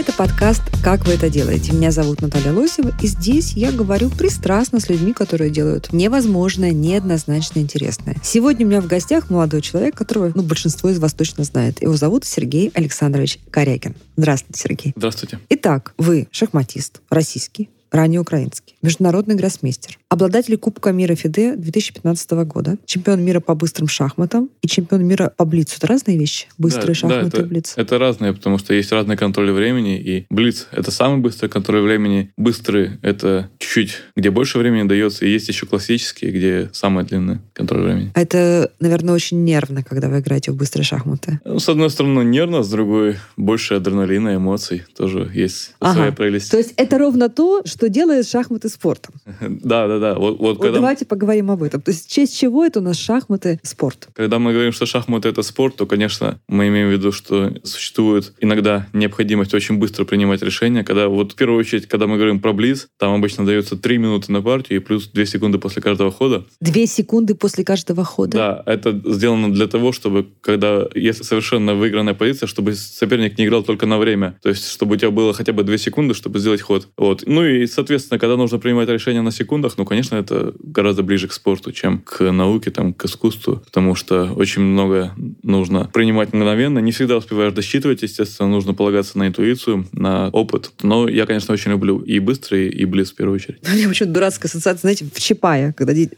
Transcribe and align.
Это 0.00 0.14
подкаст 0.14 0.62
«Как 0.82 1.06
вы 1.06 1.12
это 1.12 1.28
делаете?». 1.28 1.74
Меня 1.74 1.90
зовут 1.90 2.22
Наталья 2.22 2.54
Лосева, 2.54 2.90
и 3.02 3.06
здесь 3.06 3.52
я 3.52 3.70
говорю 3.70 4.08
пристрастно 4.08 4.80
с 4.80 4.88
людьми, 4.88 5.12
которые 5.12 5.50
делают 5.50 5.92
невозможное, 5.92 6.70
неоднозначно 6.70 7.58
интересное. 7.58 8.16
Сегодня 8.22 8.64
у 8.64 8.70
меня 8.70 8.80
в 8.80 8.86
гостях 8.86 9.28
молодой 9.28 9.60
человек, 9.60 9.94
которого 9.94 10.32
ну, 10.34 10.42
большинство 10.42 10.88
из 10.88 10.98
вас 10.98 11.12
точно 11.12 11.44
знает. 11.44 11.82
Его 11.82 11.96
зовут 11.96 12.24
Сергей 12.24 12.70
Александрович 12.72 13.40
Корякин. 13.50 13.94
Здравствуйте, 14.16 14.58
Сергей. 14.58 14.92
Здравствуйте. 14.96 15.38
Итак, 15.50 15.92
вы 15.98 16.28
шахматист, 16.30 17.02
российский, 17.10 17.68
ранее 17.90 18.20
украинский, 18.20 18.76
международный 18.82 19.34
гроссмейстер, 19.34 19.98
обладатель 20.08 20.56
Кубка 20.56 20.92
мира 20.92 21.14
ФИДЕ 21.14 21.56
2015 21.56 22.30
года, 22.46 22.76
чемпион 22.86 23.22
мира 23.22 23.40
по 23.40 23.54
быстрым 23.54 23.88
шахматам 23.88 24.50
и 24.62 24.68
чемпион 24.68 25.04
мира 25.04 25.32
по 25.36 25.44
блицу. 25.44 25.76
Это 25.78 25.86
разные 25.86 26.18
вещи? 26.18 26.46
Быстрые 26.58 26.88
Да, 26.88 26.94
шахматы 26.94 27.30
да, 27.30 27.38
и 27.38 27.40
это, 27.40 27.48
блиц. 27.48 27.72
Это 27.76 27.98
разные, 27.98 28.32
потому 28.32 28.58
что 28.58 28.74
есть 28.74 28.92
разные 28.92 29.16
контроли 29.16 29.50
времени, 29.50 29.98
и 30.00 30.26
Блиц— 30.30 30.68
это 30.72 30.90
самый 30.90 31.18
быстрый 31.20 31.48
контроль 31.48 31.80
времени. 31.82 32.32
Быстрый— 32.36 32.92
это 33.02 33.50
чуть-чуть, 33.58 33.94
где 34.16 34.30
больше 34.30 34.58
времени 34.58 34.86
дается, 34.88 35.24
и 35.26 35.30
есть 35.30 35.48
еще 35.48 35.66
классические, 35.66 36.30
где 36.30 36.70
самый 36.72 37.04
длинный 37.04 37.38
контроль 37.52 37.82
времени. 37.82 38.12
А 38.14 38.20
Это, 38.20 38.70
наверное, 38.80 39.14
очень 39.14 39.44
нервно, 39.44 39.82
когда 39.82 40.08
вы 40.08 40.20
играете 40.20 40.52
в 40.52 40.56
быстрые 40.56 40.84
шахматы. 40.84 41.40
Ну, 41.44 41.58
с 41.58 41.68
одной 41.68 41.90
стороны, 41.90 42.22
нервно, 42.22 42.62
с 42.62 42.70
другой— 42.70 43.16
больше 43.36 43.74
адреналина, 43.74 44.36
эмоций. 44.36 44.82
Тоже 44.96 45.30
есть 45.34 45.72
Ага. 45.80 45.94
своя 45.94 46.12
прелесть. 46.12 46.50
То 46.50 46.58
есть 46.58 46.74
это 46.76 46.98
ровно 46.98 47.28
то, 47.28 47.62
что 47.64 47.79
делает 47.88 48.28
шахматы 48.28 48.68
спортом. 48.68 49.14
Да, 49.70 49.86
да, 49.86 49.98
да. 49.98 50.14
Вот, 50.14 50.38
вот 50.38 50.40
Вот 50.40 50.62
когда, 50.62 50.76
давайте 50.80 51.04
поговорим 51.04 51.50
об 51.50 51.62
этом. 51.62 51.80
То 51.80 51.90
есть 51.90 52.06
в 52.08 52.12
честь 52.12 52.38
чего 52.38 52.64
это 52.64 52.80
у 52.80 52.82
нас 52.82 52.96
шахматы 52.96 53.60
спорт? 53.62 54.08
когда 54.14 54.38
мы 54.38 54.52
говорим, 54.52 54.72
что 54.72 54.86
шахматы— 54.86 55.28
это 55.30 55.42
спорт, 55.42 55.76
то, 55.76 55.86
конечно, 55.86 56.40
мы 56.48 56.68
имеем 56.68 56.88
в 56.88 56.92
виду, 56.92 57.12
что 57.12 57.52
существует 57.64 58.32
иногда 58.40 58.86
необходимость 58.92 59.54
очень 59.54 59.78
быстро 59.78 60.04
принимать 60.04 60.42
решения. 60.42 60.84
Когда 60.84 61.08
вот 61.08 61.32
в 61.32 61.34
первую 61.36 61.58
очередь, 61.58 61.86
когда 61.86 62.06
мы 62.06 62.16
говорим 62.16 62.40
про 62.40 62.52
Блиц, 62.52 62.88
там 62.98 63.14
обычно 63.14 63.46
дается 63.46 63.76
3 63.76 63.98
минуты 63.98 64.32
на 64.32 64.42
партию 64.42 64.80
и 64.80 64.82
плюс 64.82 65.08
2 65.08 65.24
секунды 65.24 65.58
после 65.58 65.82
каждого 65.82 66.10
хода. 66.10 66.44
Две 66.60 66.86
секунды 66.86 67.34
после 67.34 67.64
каждого 67.64 68.04
хода? 68.04 68.36
Да, 68.36 68.62
это 68.66 69.00
сделано 69.04 69.52
для 69.52 69.66
того, 69.66 69.92
чтобы, 69.92 70.26
когда 70.40 70.86
есть 70.94 71.24
совершенно 71.24 71.74
выигранная 71.74 72.14
позиция, 72.14 72.46
чтобы 72.46 72.74
соперник 72.74 73.38
не 73.38 73.46
играл 73.46 73.62
только 73.62 73.86
на 73.86 73.98
время. 73.98 74.38
То 74.42 74.48
есть, 74.50 74.68
чтобы 74.70 74.94
у 74.94 74.98
тебя 74.98 75.10
было 75.10 75.32
хотя 75.32 75.52
бы 75.52 75.62
2 75.62 75.76
секунды, 75.78 76.14
чтобы 76.14 76.38
сделать 76.38 76.60
ход. 76.60 76.88
Вот. 76.96 77.22
Ну 77.26 77.44
и, 77.44 77.66
соответственно, 77.72 78.18
когда 78.18 78.36
нужно 78.36 78.58
принимать 78.58 78.88
решения 78.88 79.22
на 79.22 79.30
секундах, 79.30 79.74
ну, 79.78 79.84
конечно, 79.84 80.16
это 80.16 80.54
гораздо 80.62 81.02
ближе 81.02 81.28
к 81.28 81.32
спорту, 81.32 81.72
чем 81.72 81.98
к 82.00 82.20
науке, 82.32 82.70
там, 82.70 82.92
к 82.94 83.04
искусству, 83.04 83.62
потому 83.64 83.94
что 83.94 84.32
очень 84.34 84.62
много 84.62 85.12
нужно 85.42 85.90
принимать 85.92 86.32
мгновенно. 86.32 86.78
Не 86.78 86.92
всегда 86.92 87.16
успеваешь 87.16 87.52
досчитывать, 87.52 88.02
естественно, 88.02 88.48
нужно 88.48 88.74
полагаться 88.74 89.18
на 89.18 89.28
интуицию, 89.28 89.86
на 89.92 90.28
опыт. 90.30 90.72
Но 90.82 91.08
я, 91.08 91.26
конечно, 91.26 91.54
очень 91.54 91.70
люблю 91.72 91.98
и 92.00 92.18
быстрый, 92.18 92.68
и 92.68 92.84
близ 92.84 93.12
в 93.12 93.16
первую 93.16 93.36
очередь. 93.36 93.58
У 93.66 93.70
меня 93.74 93.88
почему-то 93.88 94.12
дурацкая 94.14 94.48
ассоциация, 94.48 94.80
знаете, 94.80 95.06
в 95.12 95.20
Чапая. 95.20 95.72
Когда... 95.72 95.92
де- 95.94 96.10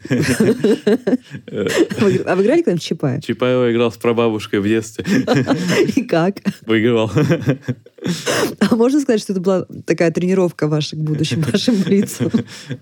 Вы- 1.99 2.23
А 2.25 2.35
вы 2.35 2.43
играли 2.43 2.59
когда-нибудь 2.61 2.83
в 2.83 2.87
Чапая? 2.87 3.21
Чапаева 3.21 3.71
играл 3.71 3.91
с 3.91 3.97
прабабушкой 3.97 4.59
в 4.59 4.67
детстве. 4.67 5.05
И 5.95 6.03
как? 6.03 6.37
Выигрывал. 6.65 7.11
А 8.59 8.75
можно 8.75 8.99
сказать, 8.99 9.21
что 9.21 9.33
это 9.33 9.41
была 9.41 9.65
такая 9.85 10.11
тренировка 10.11 10.67
ваша 10.67 10.95
к 10.95 10.99
будущим 10.99 11.41
вашим 11.51 11.81
блицу? 11.81 12.31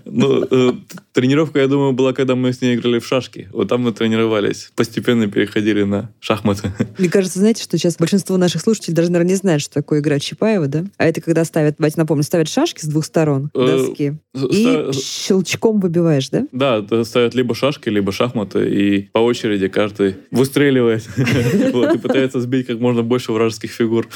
Ну, 0.06 0.46
э, 0.50 0.74
тренировка, 1.14 1.59
я 1.59 1.68
думаю, 1.68 1.94
была, 1.94 2.14
когда 2.14 2.36
мы 2.36 2.54
с 2.54 2.62
ней 2.62 2.76
играли 2.76 3.00
в 3.00 3.06
шашки. 3.08 3.50
Вот 3.52 3.68
там 3.70 3.81
мы 3.81 3.92
тренировались. 3.92 4.72
Постепенно 4.76 5.28
переходили 5.28 5.84
на 5.84 6.12
шахматы. 6.20 6.72
Мне 6.98 7.10
кажется, 7.10 7.40
знаете, 7.40 7.64
что 7.64 7.78
сейчас 7.78 7.98
большинство 7.98 8.38
наших 8.38 8.62
слушателей 8.62 8.96
даже, 8.96 9.12
наверное, 9.12 9.31
не 9.31 9.36
знают, 9.38 9.62
что 9.62 9.74
такое 9.76 10.00
игра 10.00 10.20
Чапаева, 10.20 10.68
да? 10.68 10.86
А 10.98 11.06
это 11.06 11.22
когда 11.22 11.46
ставят, 11.46 11.76
давайте 11.78 12.00
напомню, 12.00 12.24
ставят 12.24 12.50
шашки 12.50 12.81
с 12.81 12.88
двух 12.88 13.06
сторон, 13.06 13.50
Э, 13.54 13.66
доски, 13.66 14.18
и 14.34 14.64
Ста- 14.64 14.94
щелчком 14.94 15.80
выбиваешь, 15.80 16.30
да? 16.30 16.48
Да, 16.52 17.04
ставят 17.04 17.34
либо 17.36 17.54
шашки, 17.56 17.90
либо 17.90 18.12
шахматы, 18.12 18.70
и 18.70 19.02
по 19.12 19.20
очереди 19.20 19.68
каждый 19.68 20.16
выстреливает 20.31 21.08
и 21.18 21.98
пытается 21.98 22.40
сбить 22.42 22.68
как 22.68 22.80
можно 22.80 23.04
больше 23.04 23.31
вражеских 23.31 23.72
фигур. 23.72 24.08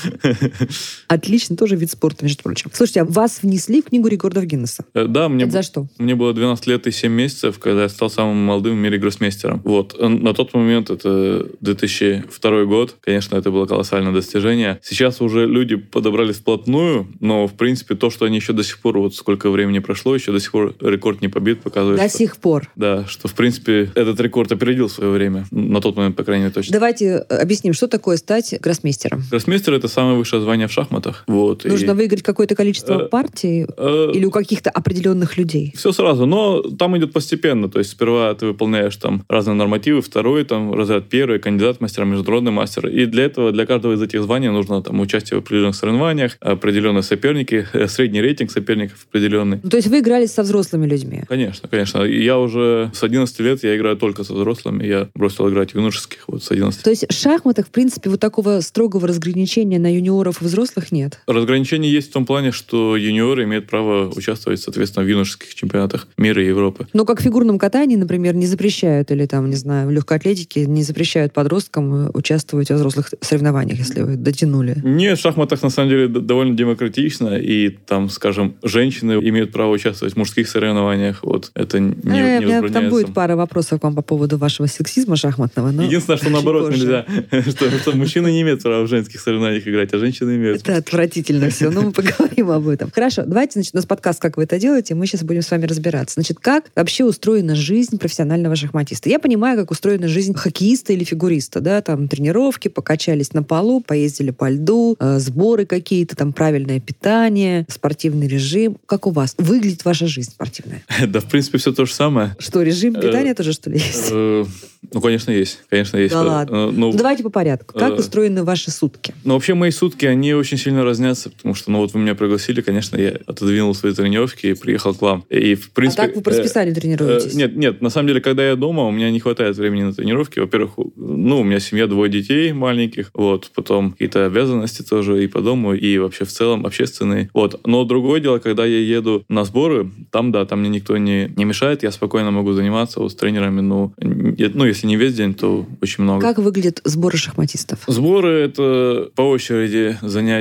Отлично, 1.08 1.56
тоже 1.56 1.76
вид 1.76 1.92
спорта, 1.92 2.24
между 2.26 2.44
прочим. 2.44 2.70
Слушайте, 2.74 3.02
а 3.02 3.06
вас 3.06 3.40
внесли 3.42 3.82
в 3.82 3.86
книгу 3.86 4.08
рекордов 4.08 4.46
Гиннесса? 4.46 4.86
Э, 4.94 5.06
Да, 5.08 5.30
мне, 5.30 5.44
Это 5.44 5.54
за 5.54 5.64
что? 5.64 5.88
мне 5.98 6.16
было 6.16 6.34
12 6.34 6.68
лет 6.68 6.88
и 6.88 6.92
7 6.92 7.12
месяцев, 7.12 7.60
когда 7.60 7.84
я 7.84 7.90
стал 7.90 8.10
самым 8.10 8.38
молодым 8.38 8.74
в 8.76 8.78
мире 8.80 8.98
гроссмейстером. 8.98 9.62
Вот. 9.64 9.96
Э, 10.00 10.08
На 10.08 10.34
тот 10.34 10.54
момент, 10.54 10.90
это 10.90 11.46
2002 11.62 12.66
год, 12.66 12.96
конечно, 13.02 13.36
это 13.36 13.52
было 13.52 13.66
колоссальное 13.66 14.12
достижение. 14.14 14.80
Сейчас 14.84 15.22
уже 15.22 15.46
люди 15.46 15.76
подобрались 15.76 16.38
вплотную, 16.38 17.08
но, 17.20 17.48
в 17.48 17.54
принципе, 17.54 17.96
то, 17.96 18.10
что 18.10 18.26
они 18.26 18.38
еще 18.38 18.54
до 18.54 18.64
сих 18.64 18.80
пор, 18.80 18.98
вот 19.00 19.16
сколько 19.16 19.50
времени 19.50 19.80
прошло, 19.80 20.16
еще 20.16 20.32
до 20.32 20.40
сих 20.40 20.52
пор 20.52 20.76
рекорд 20.82 21.22
не 21.22 21.28
побит, 21.28 21.62
показывает, 21.62 22.00
До 22.00 22.08
что- 22.10 22.18
сих 22.18 22.38
пор. 22.38 22.70
Да, 22.76 23.06
что, 23.08 23.28
в 23.28 23.34
принципе, 23.34 23.92
этот 23.96 24.20
рекорд 24.20 24.52
опередил 24.52 24.90
свое 24.90 25.12
время. 25.12 25.46
На 25.52 25.82
тот 25.82 25.96
момент, 25.96 26.16
по 26.16 26.24
крайней 26.24 26.44
мере, 26.46 26.54
точно. 26.54 26.74
Давайте 26.74 27.26
э, 27.30 27.36
объясним, 27.38 27.74
что 27.74 27.88
такое 27.88 28.18
стать 28.18 28.56
гроссмейстером. 28.62 29.24
Гроссмейстер— 29.30 29.74
это 29.76 29.88
самое 29.88 30.18
высшее 30.18 30.42
звание 30.42 30.68
в 30.68 30.72
шахматах. 30.72 30.85
Вот. 31.28 31.66
Нужно 31.66 31.92
и, 31.92 31.94
выиграть 31.94 32.24
какое-то 32.24 32.56
количество 32.56 32.96
Э, 33.06 33.08
партий 33.08 33.66
э, 33.78 34.12
или 34.14 34.26
у 34.26 34.32
каких-то 34.32 34.70
определенных 34.70 35.38
людей? 35.38 35.74
Все 35.76 35.92
сразу, 35.92 36.26
но 36.26 36.62
там 36.62 36.98
идет 36.98 37.14
постепенно. 37.14 37.70
То 37.70 37.80
есть 37.80 37.92
сперва 37.92 38.34
ты 38.34 38.48
выполняешь 38.48 38.96
там 38.98 39.24
разные 39.30 39.56
нормативы, 39.56 40.02
второй 40.02 40.44
там 40.44 40.74
разряд 40.74 41.08
первый, 41.10 41.40
кандидат 41.40 41.82
мастера, 41.82 42.06
международный 42.06 42.52
мастер. 42.52 42.88
И 42.88 43.06
для 43.06 43.26
этого, 43.26 43.52
для 43.52 43.66
каждого 43.66 43.94
из 43.94 44.02
этих 44.02 44.22
званий 44.24 44.50
нужно 44.50 44.82
там 44.82 45.00
участие 45.00 45.40
в 45.40 45.44
определенных 45.44 45.76
соревнованиях, 45.76 46.38
определенные 46.40 47.04
соперники, 47.04 47.68
э, 47.74 47.88
средний 47.88 48.22
рейтинг 48.22 48.52
соперников 48.52 49.06
определенный. 49.10 49.60
Ну, 49.64 49.70
то 49.70 49.78
есть 49.78 49.88
вы 49.88 50.00
играли 50.00 50.26
со 50.26 50.44
взрослыми 50.44 50.86
людьми? 50.86 51.24
Конечно, 51.28 51.70
конечно. 51.70 52.04
Я 52.04 52.38
уже 52.38 52.92
с 52.94 53.04
11 53.04 53.40
лет 53.40 53.64
я 53.64 53.76
играю 53.76 53.98
только 53.98 54.24
со 54.24 54.34
взрослыми. 54.34 54.86
Я 54.86 55.10
бросил 55.16 55.50
играть 55.50 55.72
в 55.72 55.76
юношеских 55.76 56.24
вот 56.28 56.44
с 56.44 56.52
11. 56.52 56.84
То 56.84 56.90
есть 56.90 57.06
в 57.10 57.14
шахматах, 57.14 57.68
в 57.68 57.70
принципе, 57.70 58.10
вот 58.10 58.20
такого 58.20 58.60
строгого 58.62 59.08
разграничения 59.08 59.80
на 59.80 59.94
юниоров 59.94 60.42
и 60.42 60.46
взрослых 60.46 60.75
нет? 60.92 61.20
Разграничение 61.28 61.92
есть 61.92 62.10
в 62.10 62.14
том 62.14 62.26
плане, 62.26 62.52
что 62.52 62.96
юниоры 62.98 63.44
имеют 63.44 63.68
право 63.68 64.10
участвовать, 64.10 64.62
соответственно, 64.62 65.06
в 65.06 65.10
юношеских 65.10 65.54
чемпионатах 65.56 66.08
мира 66.18 66.44
и 66.44 66.48
Европы. 66.48 66.88
Но 66.94 67.06
как 67.06 67.20
в 67.20 67.24
фигурном 67.24 67.58
катании, 67.60 67.96
например, 67.96 68.36
не 68.36 68.46
запрещают, 68.48 69.12
или 69.12 69.26
там, 69.26 69.50
не 69.50 69.56
знаю, 69.56 69.88
в 69.88 69.92
легкой 69.92 70.18
атлетике 70.18 70.66
не 70.66 70.84
запрещают 70.84 71.34
подросткам 71.34 72.08
э, 72.08 72.12
участвовать 72.14 72.70
во 72.70 72.76
взрослых 72.76 73.14
соревнованиях, 73.22 73.80
если 73.80 74.02
вы 74.02 74.16
дотянули. 74.16 74.76
Нет, 74.84 75.18
в 75.18 75.22
шахматах 75.22 75.62
на 75.64 75.70
самом 75.70 75.90
деле 75.90 76.08
довольно 76.08 76.56
демократично, 76.56 77.38
и 77.38 77.70
там, 77.70 78.10
скажем, 78.10 78.56
женщины 78.64 79.14
имеют 79.14 79.52
право 79.52 79.72
участвовать 79.72 80.14
в 80.14 80.18
мужских 80.18 80.48
соревнованиях. 80.48 81.24
Вот 81.24 81.52
это 81.56 81.80
не, 81.80 81.94
Э, 82.04 82.40
не 82.40 82.46
у 82.46 82.48
меня 82.48 82.56
там 82.56 82.62
возбраняется. 82.64 82.90
будет 82.90 83.14
пара 83.14 83.36
вопросов 83.36 83.80
к 83.80 83.84
вам 83.84 83.96
по 83.96 84.02
поводу 84.02 84.38
вашего 84.38 84.68
сексизма 84.68 85.16
шахматного. 85.16 85.72
но 85.72 85.84
Единственное, 85.84 86.18
что 86.18 86.30
наоборот 86.30 86.72
нельзя, 86.72 87.06
что 87.50 87.96
мужчины 87.96 88.32
не 88.32 88.42
имеют 88.42 88.62
права 88.64 88.84
в 88.84 88.88
женских 88.88 89.20
соревнованиях 89.20 89.68
играть, 89.68 89.94
а 89.94 89.98
женщины 89.98 90.36
имеют. 90.36 90.65
Это 90.66 90.78
отвратительно 90.78 91.50
все, 91.52 91.70
но 91.70 91.82
мы 91.84 91.92
поговорим 91.92 92.50
об 92.50 92.68
этом. 92.68 92.90
Хорошо, 92.94 93.24
давайте, 93.26 93.54
значит, 93.54 93.76
у 93.76 93.78
нас 93.78 93.86
подкаст 93.86 94.20
«Как 94.20 94.36
вы 94.38 94.44
это 94.44 94.58
делаете», 94.58 94.96
мы 94.96 95.06
сейчас 95.06 95.22
будем 95.24 95.44
с 95.44 95.52
вами 95.52 95.66
разбираться. 95.68 96.16
Значит, 96.16 96.40
как 96.42 96.66
вообще 96.76 97.06
устроена 97.06 97.54
жизнь 97.56 98.00
профессионального 98.00 98.56
шахматиста? 98.56 99.08
Я 99.10 99.20
понимаю, 99.20 99.60
как 99.60 99.70
устроена 99.70 100.08
жизнь 100.08 100.34
хоккеиста 100.34 100.92
или 100.94 101.04
фигуриста, 101.04 101.60
да, 101.62 101.82
там 101.82 102.08
тренировки, 102.08 102.68
покачались 102.68 103.32
на 103.34 103.44
полу, 103.44 103.80
поездили 103.80 104.32
по 104.32 104.50
льду, 104.50 104.96
э, 105.00 105.20
сборы 105.20 105.68
какие-то, 105.68 106.16
там 106.16 106.34
правильное 106.34 106.80
питание, 106.80 107.66
спортивный 107.70 108.28
режим. 108.28 108.78
Как 108.88 109.06
у 109.06 109.12
вас 109.12 109.36
выглядит 109.38 109.86
ваша 109.86 110.08
жизнь 110.08 110.32
спортивная? 110.32 110.84
Да, 111.08 111.20
в 111.20 111.26
принципе, 111.26 111.60
все 111.60 111.72
то 111.72 111.86
же 111.86 111.94
самое. 111.94 112.36
Что, 112.40 112.64
режим 112.64 112.96
Э, 112.96 113.02
питания 113.02 113.36
тоже, 113.36 113.54
что 113.54 113.70
ли, 113.70 113.78
есть? 113.78 114.08
Э, 114.12 114.46
Ну, 114.94 115.02
конечно, 115.02 115.32
есть. 115.32 115.60
Конечно, 115.70 115.98
есть. 115.98 116.14
Да 116.14 116.24
ладно. 116.24 116.72
Ну, 116.72 116.92
Ну, 116.92 116.94
давайте 116.94 117.24
по 117.24 117.30
порядку. 117.30 117.78
Как 117.78 117.98
устроены 118.00 118.44
ваши 118.44 118.72
сутки? 118.72 119.14
Ну, 119.24 119.34
вообще, 119.36 119.54
мои 119.54 119.72
сутки, 119.72 120.06
они 120.06 120.34
очень 120.46 120.58
сильно 120.60 120.84
разнятся, 120.84 121.32
потому 121.32 121.56
что, 121.56 121.72
ну 121.72 121.80
вот 121.80 121.94
вы 121.94 122.00
меня 122.00 122.14
пригласили, 122.14 122.62
конечно, 122.62 122.98
я 122.98 123.18
отодвинул 123.26 123.74
свои 123.74 123.94
тренировки 123.94 124.48
и 124.48 124.54
приехал 124.54 124.94
к 124.94 125.02
вам. 125.02 125.26
И, 125.30 125.56
в 125.56 125.72
принципе... 125.72 126.04
а 126.04 126.06
как 126.06 126.16
вы 126.16 126.22
по 126.22 126.30
э, 126.30 126.34
расписанию 126.38 126.76
тренируетесь? 126.76 127.34
Э, 127.34 127.38
нет, 127.38 127.56
нет, 127.56 127.82
на 127.82 127.90
самом 127.90 128.10
деле, 128.10 128.22
когда 128.22 128.48
я 128.48 128.56
дома, 128.56 128.84
у 128.84 128.92
меня 128.92 129.10
не 129.10 129.20
хватает 129.20 129.58
времени 129.58 129.84
на 129.84 129.94
тренировки. 129.94 130.38
Во-первых, 130.38 130.74
ну, 130.96 131.40
у 131.40 131.44
меня 131.44 131.60
семья, 131.60 131.88
двое 131.88 132.12
детей 132.12 132.54
маленьких, 132.54 133.10
вот, 133.16 133.50
потом 133.56 133.94
какие-то 133.94 134.28
обязанности 134.28 134.84
тоже 134.84 135.24
и 135.24 135.28
по 135.28 135.42
дому, 135.42 135.74
и 135.74 135.98
вообще 135.98 136.26
в 136.26 136.32
целом 136.32 136.66
общественные. 136.66 137.32
Вот. 137.34 137.60
Но 137.66 137.84
другое 137.84 138.22
дело, 138.22 138.38
когда 138.38 138.66
я 138.66 138.80
еду 138.80 139.26
на 139.28 139.46
сборы, 139.46 139.92
там, 140.12 140.32
да, 140.32 140.46
там 140.46 140.60
мне 140.60 140.70
никто 140.70 140.96
не, 140.98 141.34
не 141.36 141.46
мешает, 141.46 141.82
я 141.82 141.92
спокойно 141.92 142.30
могу 142.30 142.54
заниматься 142.54 143.00
вот 143.00 143.12
с 143.12 143.16
тренерами, 143.16 143.62
ну, 143.62 143.94
ну, 143.98 144.66
если 144.66 144.86
не 144.86 144.96
весь 144.96 145.16
день, 145.16 145.34
то 145.34 145.66
очень 145.82 146.04
много. 146.04 146.22
Как 146.22 146.38
выглядят 146.38 146.82
сборы 146.84 147.18
шахматистов? 147.18 147.80
Сборы— 147.88 148.30
это 148.46 149.10
по 149.16 149.24
очереди 149.24 149.98
занятия 150.02 150.35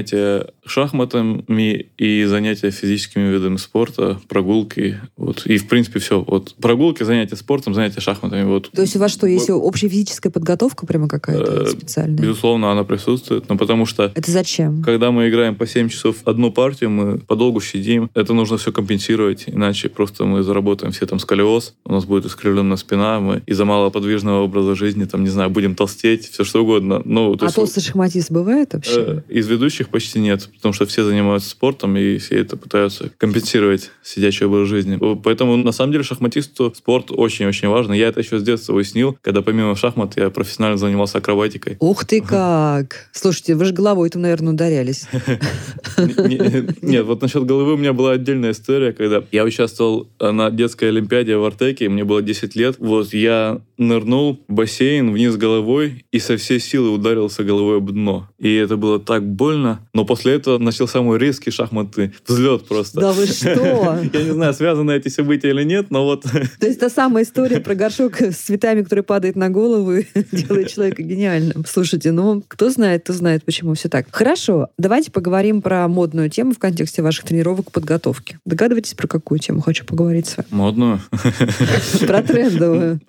шахматами 0.67 1.87
и 1.99 2.25
занятия 2.25 2.70
физическими 2.70 3.31
видами 3.31 3.56
спорта, 3.56 4.19
прогулки, 4.29 5.00
вот. 5.17 5.46
И, 5.46 5.58
в 5.58 5.69
принципе, 5.69 5.99
все. 6.00 6.23
Вот 6.26 6.55
прогулки, 6.61 7.02
занятия 7.02 7.37
спортом, 7.37 7.75
занятия 7.75 8.00
шахматами, 8.00 8.44
вот. 8.44 8.70
То 8.70 8.82
есть 8.82 8.96
у 8.96 8.99
вас 8.99 9.12
что, 9.12 9.26
есть 9.26 9.49
вот. 9.49 9.56
общая 9.56 9.88
физическая 9.88 10.32
подготовка 10.32 10.87
прямо 10.87 11.08
какая-то 11.08 11.64
э, 11.64 11.67
специальная? 11.67 12.19
Безусловно, 12.19 12.73
она 12.73 12.85
присутствует, 12.85 13.49
но 13.49 13.56
потому 13.56 13.87
что... 13.87 14.12
Это 14.14 14.31
зачем? 14.31 14.82
Когда 14.82 15.11
мы 15.11 15.29
играем 15.29 15.55
по 15.55 15.67
7 15.67 15.88
часов 15.88 16.17
одну 16.25 16.50
партию, 16.50 16.90
мы 16.90 17.19
подолгу 17.19 17.61
сидим, 17.61 18.11
это 18.14 18.32
нужно 18.32 18.56
все 18.56 18.73
компенсировать, 18.73 19.44
иначе 19.47 19.88
просто 19.88 20.25
мы 20.25 20.43
заработаем 20.43 20.93
все 20.93 21.06
там 21.06 21.19
сколиоз, 21.19 21.75
у 21.85 21.93
нас 21.93 22.05
будет 22.05 22.26
искривленная 22.26 22.76
спина, 22.76 23.20
мы 23.20 23.43
из-за 23.47 23.64
малоподвижного 23.64 24.43
образа 24.43 24.75
жизни, 24.75 25.05
там, 25.05 25.23
не 25.23 25.31
знаю, 25.31 25.50
будем 25.50 25.75
толстеть, 25.75 26.31
все 26.31 26.44
что 26.44 26.62
угодно. 26.62 27.02
Ну, 27.05 27.37
а 27.40 27.44
есть, 27.44 27.56
толстый 27.56 27.81
шахматист 27.81 28.31
бывает 28.31 28.75
вообще? 28.75 29.23
Э, 29.29 29.32
из 29.32 29.47
ведущих 29.49 29.84
почти 29.89 30.21
нет, 30.21 30.49
потому 30.57 30.73
что 30.73 30.87
все 30.87 31.05
занимаются 31.05 31.51
спортом, 31.51 31.97
и 31.97 32.19
все 32.19 32.41
это 32.41 32.57
пытаются 32.57 33.11
компенсировать 33.19 33.91
сидячий 34.03 34.47
образ 34.47 34.69
жизни. 34.69 34.99
Поэтому, 35.23 35.57
на 35.57 35.73
самом 35.73 35.93
деле, 35.93 36.05
шахматисту 36.05 36.73
спорт 36.75 37.07
очень-очень 37.11 37.69
важен. 37.69 37.93
Я 37.93 38.09
это 38.09 38.21
еще 38.21 38.39
с 38.39 38.43
детства 38.43 38.75
уяснил, 38.75 39.17
когда 39.23 39.43
помимо 39.43 39.77
шахмат 39.77 40.17
я 40.17 40.31
профессионально 40.31 40.79
занимался 40.79 41.19
акробатикой. 41.19 41.77
Ух 41.81 42.05
ты 42.05 42.21
как! 42.21 43.09
Слушайте, 43.13 43.55
вы 43.55 43.67
же 43.67 43.73
головой 43.73 44.11
там, 44.11 44.23
наверное, 44.23 44.53
ударялись. 44.53 45.07
Нет, 46.83 47.05
вот 47.05 47.23
насчет 47.23 47.45
головы 47.45 47.75
у 47.75 47.77
меня 47.77 47.93
была 47.93 48.13
отдельная 48.13 48.53
история, 48.53 48.93
когда 48.93 49.23
я 49.33 49.45
участвовал 49.45 50.09
на 50.21 50.51
детской 50.51 50.89
олимпиаде 50.89 51.37
в 51.37 51.45
Артеке, 51.45 51.89
мне 51.89 52.05
было 52.05 52.23
10 52.23 52.57
лет. 52.57 52.77
Вот 52.79 53.13
я 53.13 53.61
нырнул 53.79 54.41
в 54.49 54.53
бассейн 54.53 55.13
вниз 55.13 55.37
головой 55.37 56.05
и 56.13 56.19
со 56.19 56.37
всей 56.37 56.61
силы 56.61 56.91
ударился 56.91 57.45
головой 57.45 57.79
об 57.79 57.91
дно. 57.91 58.29
И 58.39 58.55
это 58.55 58.77
было 58.77 58.99
так 58.99 59.27
больно. 59.27 59.74
Но 59.93 60.05
после 60.05 60.35
этого 60.35 60.59
начался 60.59 61.03
мой 61.03 61.19
резкий 61.19 61.50
шахматный 61.50 62.12
взлет 62.26 62.67
просто. 62.67 63.00
Да 63.00 63.12
вы 63.12 63.26
что? 63.26 63.99
Я 64.12 64.23
не 64.23 64.31
знаю, 64.31 64.55
связаны 64.55 64.93
эти 64.93 65.09
события 65.09 65.50
или 65.50 65.65
нет, 65.65 65.91
но 65.91 66.05
вот... 66.05 66.23
То 66.61 66.67
есть 66.67 66.81
та 66.81 66.91
самая 66.91 67.25
история 67.25 67.61
про 67.61 67.75
горшок 67.75 68.21
с 68.21 68.37
цветами, 68.37 68.82
который 68.82 69.05
падает 69.05 69.37
на 69.37 69.50
голову 69.50 69.94
и 69.94 70.05
делает 70.32 70.69
человека 70.69 71.03
гениальным. 71.03 71.65
Слушайте, 71.67 72.12
ну, 72.12 72.43
кто 72.47 72.71
знает, 72.71 73.05
кто 73.05 73.12
знает, 73.12 73.44
почему 73.44 73.75
все 73.75 73.88
так. 73.88 74.06
Хорошо, 74.11 74.69
давайте 74.79 75.11
поговорим 75.11 75.62
про 75.62 75.87
модную 75.88 76.31
тему 76.31 76.53
в 76.53 76.59
контексте 76.59 77.03
ваших 77.03 77.25
тренировок 77.25 77.69
и 77.69 77.71
подготовки. 77.71 78.38
Догадываетесь, 78.44 78.94
про 78.94 79.09
какую 79.09 79.38
тему 79.38 79.61
хочу 79.61 79.85
поговорить 79.85 80.26
с 80.26 80.37
вами? 80.37 80.47
Модную? 80.50 81.00
Про 82.06 82.23
трендовую. 82.23 83.00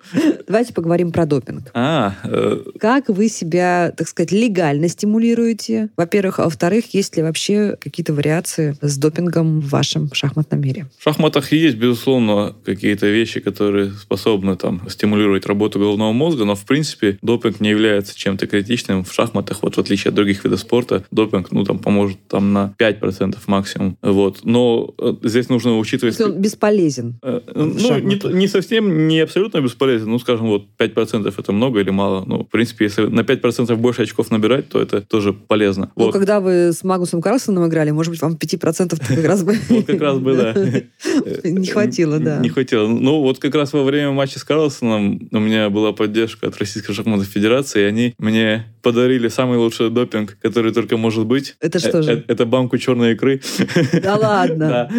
Давайте 0.46 0.72
поговорим 0.72 1.12
про 1.12 1.26
допинг. 1.26 1.70
А, 1.74 2.14
э... 2.24 2.62
Как 2.78 3.08
вы 3.08 3.28
себя, 3.28 3.92
так 3.96 4.08
сказать, 4.08 4.32
легально 4.32 4.88
стимулируете? 4.88 5.90
Во-первых. 5.96 6.38
А 6.38 6.44
во-вторых, 6.44 6.94
есть 6.94 7.16
ли 7.16 7.22
вообще 7.22 7.76
какие-то 7.80 8.12
вариации 8.12 8.76
с 8.80 8.96
допингом 8.98 9.60
в 9.60 9.68
вашем 9.68 10.12
шахматном 10.12 10.60
мире? 10.60 10.86
В 10.98 11.02
шахматах 11.02 11.52
есть, 11.52 11.76
безусловно, 11.76 12.54
какие-то 12.64 13.06
вещи, 13.06 13.40
которые 13.40 13.92
способны 13.92 14.56
там 14.56 14.82
стимулировать 14.88 15.46
работу 15.46 15.78
головного 15.78 16.12
мозга, 16.12 16.44
но 16.44 16.54
в 16.54 16.64
принципе 16.64 17.18
допинг 17.22 17.60
не 17.60 17.70
является 17.70 18.16
чем-то 18.16 18.46
критичным 18.46 19.04
в 19.04 19.12
шахматах, 19.12 19.62
вот 19.62 19.76
в 19.76 19.80
отличие 19.80 20.10
от 20.10 20.14
других 20.14 20.44
видов 20.44 20.60
спорта. 20.60 21.04
Допинг, 21.10 21.50
ну, 21.52 21.64
там 21.64 21.78
поможет 21.78 22.18
там 22.28 22.52
на 22.52 22.74
5% 22.78 23.36
максимум. 23.46 23.96
Вот. 24.02 24.40
Но 24.44 24.94
э, 24.98 25.14
здесь 25.22 25.48
нужно 25.48 25.78
учитывать... 25.78 26.18
Есть 26.18 26.30
он 26.30 26.40
бесполезен? 26.40 27.18
Э, 27.22 27.40
ну, 27.54 27.98
не, 27.98 28.20
не 28.34 28.48
совсем, 28.48 29.08
не 29.08 29.20
абсолютно 29.20 29.60
бесполезен. 29.60 30.10
Ну, 30.10 30.18
скажем, 30.18 30.35
вот 30.40 30.66
5% 30.78 31.32
это 31.36 31.52
много 31.52 31.80
или 31.80 31.90
мало? 31.90 32.24
Ну, 32.26 32.44
в 32.44 32.48
принципе, 32.48 32.86
если 32.86 33.02
на 33.06 33.20
5% 33.20 33.74
больше 33.76 34.02
очков 34.02 34.30
набирать, 34.30 34.68
то 34.68 34.80
это 34.80 35.00
тоже 35.00 35.32
полезно. 35.32 35.90
Ну, 35.96 36.06
вот. 36.06 36.12
когда 36.12 36.40
вы 36.40 36.72
с 36.72 36.84
Магнусом 36.84 37.22
Карлсоном 37.22 37.66
играли, 37.66 37.90
может 37.90 38.12
быть, 38.12 38.22
вам 38.22 38.34
5% 38.34 39.14
как 39.14 39.24
раз 39.24 39.42
бы... 39.42 39.56
Вот 39.68 39.86
как 39.86 40.00
раз 40.00 40.18
бы, 40.18 40.36
да. 40.36 40.54
Не 41.44 41.66
хватило, 41.66 42.18
да. 42.18 42.38
Не 42.38 42.48
хватило. 42.48 42.86
Ну, 42.86 43.20
вот 43.20 43.38
как 43.38 43.54
раз 43.54 43.72
во 43.72 43.82
время 43.82 44.12
матча 44.12 44.38
с 44.38 44.44
Карлсоном 44.44 45.28
у 45.30 45.38
меня 45.38 45.70
была 45.70 45.92
поддержка 45.92 46.48
от 46.48 46.58
Российской 46.58 46.92
шахматной 46.92 47.26
федерации, 47.26 47.82
и 47.82 47.84
они 47.84 48.14
мне 48.18 48.66
подарили 48.82 49.28
самый 49.28 49.58
лучший 49.58 49.90
допинг, 49.90 50.38
который 50.40 50.72
только 50.72 50.96
может 50.96 51.26
быть. 51.26 51.56
Это 51.60 51.78
что 51.78 52.02
же? 52.02 52.24
Это 52.28 52.46
банку 52.46 52.78
черной 52.78 53.12
икры. 53.12 53.40
Да 54.02 54.16
ладно? 54.16 54.90